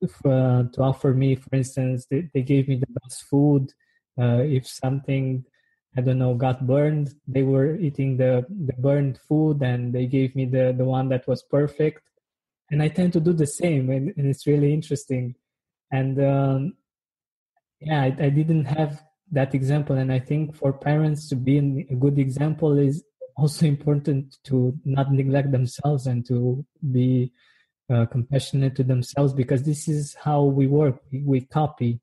[0.00, 1.36] if, uh, to offer me.
[1.36, 3.72] For instance, they, they gave me the best food.
[4.18, 5.44] if something
[5.96, 7.14] I don't know, got burned.
[7.26, 11.26] They were eating the, the burned food and they gave me the, the one that
[11.26, 12.02] was perfect.
[12.70, 15.34] And I tend to do the same and, and it's really interesting.
[15.90, 16.74] And um,
[17.80, 19.02] yeah, I, I, didn't have
[19.32, 19.96] that example.
[19.96, 23.04] And I think for parents to be a good example is
[23.36, 27.32] also important to not neglect themselves and to be
[27.88, 31.00] uh, compassionate to themselves because this is how we work.
[31.10, 32.00] We, we copy.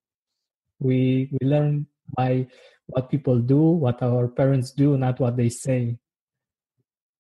[0.80, 2.48] We, we learn by
[2.88, 5.98] what people do, what our parents do, not what they say.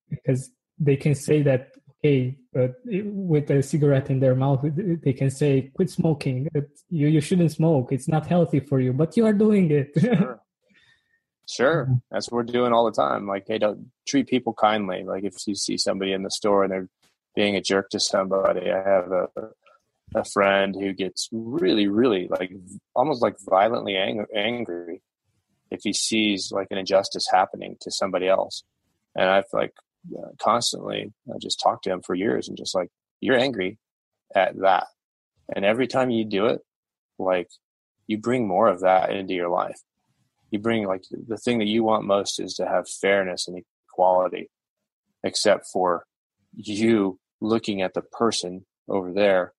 [0.09, 4.65] Because they can say that, okay, but with a cigarette in their mouth,
[5.03, 6.49] they can say, quit smoking.
[6.89, 7.91] You, you shouldn't smoke.
[7.91, 9.91] It's not healthy for you, but you are doing it.
[9.99, 10.41] sure.
[11.47, 11.87] Sure.
[12.09, 13.27] That's what we're doing all the time.
[13.27, 15.03] Like, hey, don't treat people kindly.
[15.03, 16.89] Like, if you see somebody in the store and they're
[17.35, 19.27] being a jerk to somebody, I have a
[20.15, 22.51] a friend who gets really, really like
[22.95, 25.01] almost like violently ang- angry
[25.69, 28.63] if he sees like an injustice happening to somebody else.
[29.15, 29.73] And I've like
[30.17, 32.89] uh, constantly uh, just talked to him for years and just like,
[33.19, 33.77] you're angry
[34.35, 34.87] at that.
[35.53, 36.61] And every time you do it,
[37.17, 37.49] like
[38.07, 39.79] you bring more of that into your life.
[40.51, 44.49] You bring like the thing that you want most is to have fairness and equality,
[45.23, 46.05] except for
[46.55, 49.53] you looking at the person over there,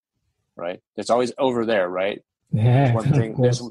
[0.57, 0.81] right?
[0.97, 2.23] It's always over there, right?
[2.51, 2.95] Yeah.
[2.95, 3.63] One thing, there's,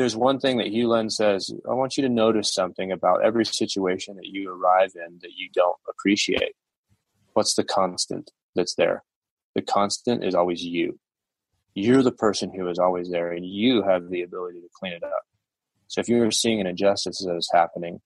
[0.00, 1.52] there's one thing that Hew Len says.
[1.68, 5.50] I want you to notice something about every situation that you arrive in that you
[5.52, 6.54] don't appreciate.
[7.34, 9.04] What's the constant that's there?
[9.54, 10.98] The constant is always you.
[11.74, 15.04] You're the person who is always there, and you have the ability to clean it
[15.04, 15.22] up.
[15.88, 18.00] So if you're seeing an injustice that is happening,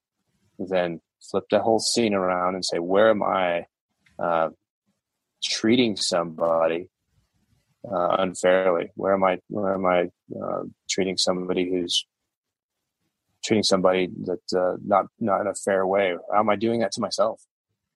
[0.58, 3.66] then flip the whole scene around and say, where am I
[4.18, 4.48] uh,
[5.44, 6.88] treating somebody
[7.88, 8.90] uh, unfairly?
[8.96, 9.38] Where am I?
[9.48, 12.06] Where am I uh, treating somebody who's
[13.44, 16.16] treating somebody that uh, not not in a fair way?
[16.32, 17.42] How am I doing that to myself?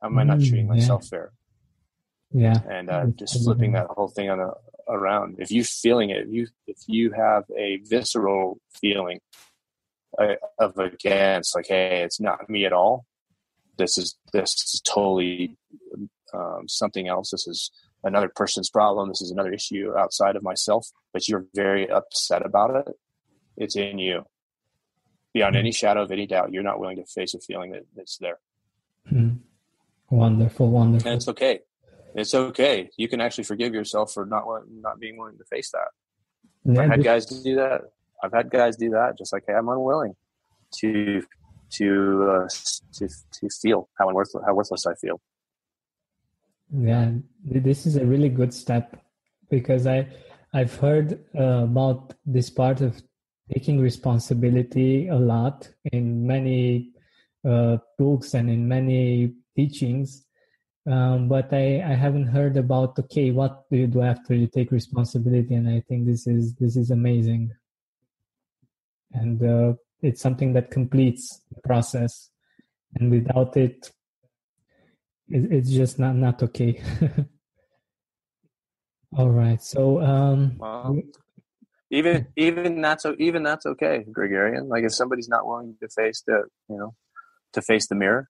[0.01, 0.81] How am I not treating Mm, yeah.
[0.81, 1.33] myself fair?
[2.33, 2.61] Yeah.
[2.71, 4.51] And uh, just flipping that whole thing on a,
[4.89, 5.37] around.
[5.39, 9.21] If you're feeling it, if you if you have a visceral feeling
[10.19, 13.07] uh, of against, like, hey, it's not me at all.
[13.79, 15.57] This is this is totally
[16.35, 17.31] um, something else.
[17.31, 17.71] This is
[18.05, 19.09] another person's problem.
[19.09, 20.89] This is another issue outside of myself.
[21.13, 22.95] But you're very upset about it.
[23.57, 24.25] It's in you,
[25.35, 26.53] beyond any shadow of any doubt.
[26.53, 28.39] You're not willing to face a feeling that, that's there,
[29.11, 29.41] Mhm.
[30.11, 31.09] Wonderful, wonderful.
[31.11, 31.61] and it's okay.
[32.15, 32.89] It's okay.
[32.97, 35.89] You can actually forgive yourself for not not being willing to face that.
[36.65, 37.83] Yeah, I've had guys do that.
[38.23, 39.19] I've had guys do that.
[39.19, 40.17] Just like, hey, I'm unwilling
[40.81, 41.23] to
[41.73, 42.49] to uh,
[42.95, 45.21] to to feel how worthless how worthless I feel.
[46.75, 47.11] Yeah
[47.45, 49.03] this is a really good step
[49.51, 50.07] because i
[50.53, 53.03] i've heard uh, about this part of
[53.53, 56.93] taking responsibility a lot in many
[57.49, 60.25] uh, books and in many teachings.
[60.87, 64.71] Um, but I, I haven't heard about okay what do you do after you take
[64.71, 65.55] responsibility?
[65.55, 67.53] And i think this is this is amazing.
[69.13, 72.31] And uh, it's something that completes the process.
[72.95, 73.91] And without it
[75.31, 76.83] it, it's just not not okay
[79.19, 81.01] all right so um Well,
[81.91, 84.69] even even that's o- even that's okay, Georgian.
[84.69, 86.95] Like if somebody's not willing to face the you know
[87.55, 88.29] to face the mirror,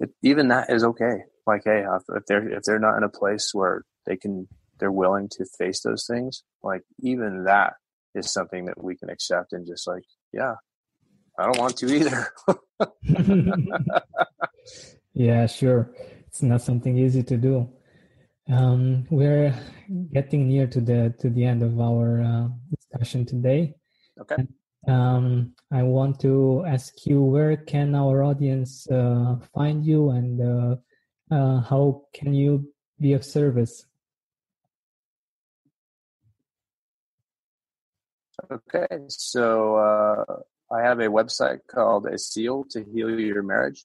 [0.00, 1.22] it, even that is okay.
[1.46, 4.48] Like hey, if if they're if they're not in a place where they can
[4.78, 7.74] they're willing to face those things, like even that
[8.14, 10.54] is something that we can accept and just like yeah,
[11.38, 12.28] I don't want to either.
[15.18, 15.90] yeah sure.
[16.28, 17.68] It's not something easy to do.
[18.48, 19.52] Um we're
[20.14, 23.74] getting near to the to the end of our uh, discussion today.
[24.20, 24.46] Okay.
[24.86, 30.76] um i want to ask you where can our audience uh, find you and uh,
[31.30, 32.66] uh, how can you
[33.00, 33.84] be of service?
[38.50, 40.24] Okay, so uh,
[40.72, 43.84] I have a website called A Seal to Heal Your Marriage,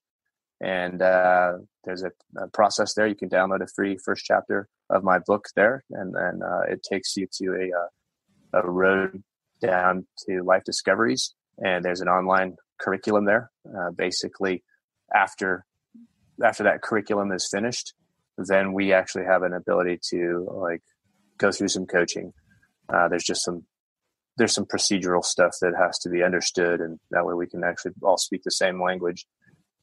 [0.64, 3.06] and uh, there's a, a process there.
[3.06, 6.82] You can download a free first chapter of my book there, and then uh, it
[6.90, 9.24] takes you to a uh, a road
[9.62, 11.36] down to life discoveries.
[11.58, 13.52] And there's an online curriculum there.
[13.68, 14.64] Uh, basically,
[15.14, 15.66] after
[16.42, 17.94] after that curriculum is finished,
[18.38, 20.82] then we actually have an ability to like
[21.38, 22.32] go through some coaching.
[22.88, 23.66] Uh, there's just some
[24.38, 27.92] there's some procedural stuff that has to be understood, and that way we can actually
[28.02, 29.26] all speak the same language.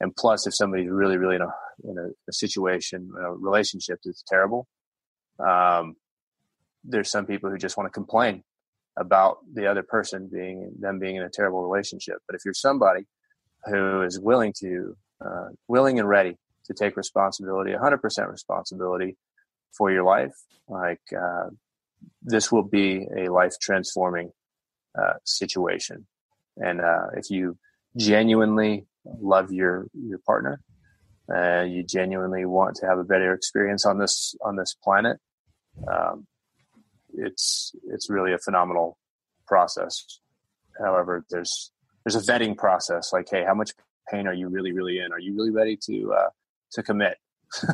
[0.00, 1.52] And plus, if somebody's really, really in a
[1.84, 4.66] in a, a situation, a relationship that's terrible,
[5.38, 5.96] um,
[6.84, 8.42] there's some people who just want to complain
[8.96, 12.16] about the other person being them being in a terrible relationship.
[12.26, 13.06] But if you're somebody
[13.66, 16.36] who is willing to uh, willing and ready
[16.66, 19.16] to take responsibility, 100% responsibility
[19.72, 20.34] for your life,
[20.68, 21.48] like uh,
[22.22, 24.32] this will be a life transforming
[24.98, 26.06] uh, situation.
[26.56, 27.58] And uh, if you
[27.96, 30.60] genuinely love your your partner,
[31.34, 35.18] uh, you genuinely want to have a better experience on this on this planet,
[35.90, 36.26] um,
[37.14, 38.96] it's it's really a phenomenal
[39.46, 40.20] process.
[40.78, 41.72] However, there's
[42.04, 43.12] there's a vetting process.
[43.12, 43.72] Like, hey, how much
[44.10, 45.12] pain are you really really in?
[45.12, 46.30] Are you really ready to uh,
[46.72, 47.16] to commit?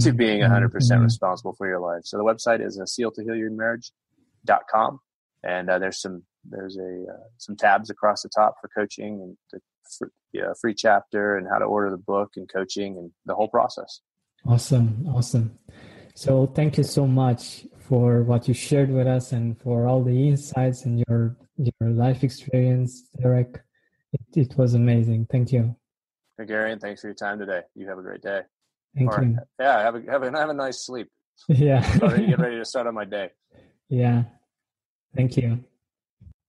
[0.00, 1.02] to being 100% Mhm.
[1.02, 2.02] responsible for your life.
[2.04, 5.00] So the website is a seal to heal your marriage.com.
[5.42, 9.36] And uh, there's some, there's a, uh, some tabs across the top for coaching and
[9.52, 9.60] the
[9.98, 13.48] fr- yeah, free chapter and how to order the book and coaching and the whole
[13.48, 14.00] process.
[14.46, 15.58] Awesome, awesome.
[16.14, 20.28] So thank you so much for what you shared with us and for all the
[20.28, 23.60] insights and your your life experience, Darek.
[24.12, 24.20] It,
[24.50, 25.26] it was amazing.
[25.30, 25.76] Thank you.
[26.38, 27.62] Georgian, thanks for your time today.
[27.74, 28.42] You have a great day.
[28.96, 29.38] Thank or, you.
[29.58, 31.08] Yeah, have a, have a have a nice sleep.
[31.48, 31.82] Yeah.
[31.98, 33.30] get ready to start on my day.
[33.88, 34.24] Yeah.
[35.14, 35.64] Thank you.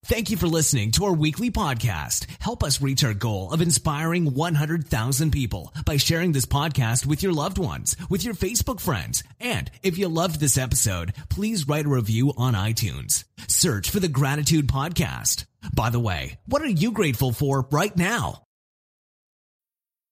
[0.10, 2.28] Thank you for listening to our weekly podcast.
[2.40, 7.34] Help us reach our goal of inspiring 100,000 people by sharing this podcast with your
[7.34, 9.22] loved ones, with your Facebook friends.
[9.42, 13.26] And if you loved this episode, please write a review on iTunes.
[13.50, 15.44] Search for the Gratitude Podcast.
[15.76, 18.47] By the way, what are you grateful for right now?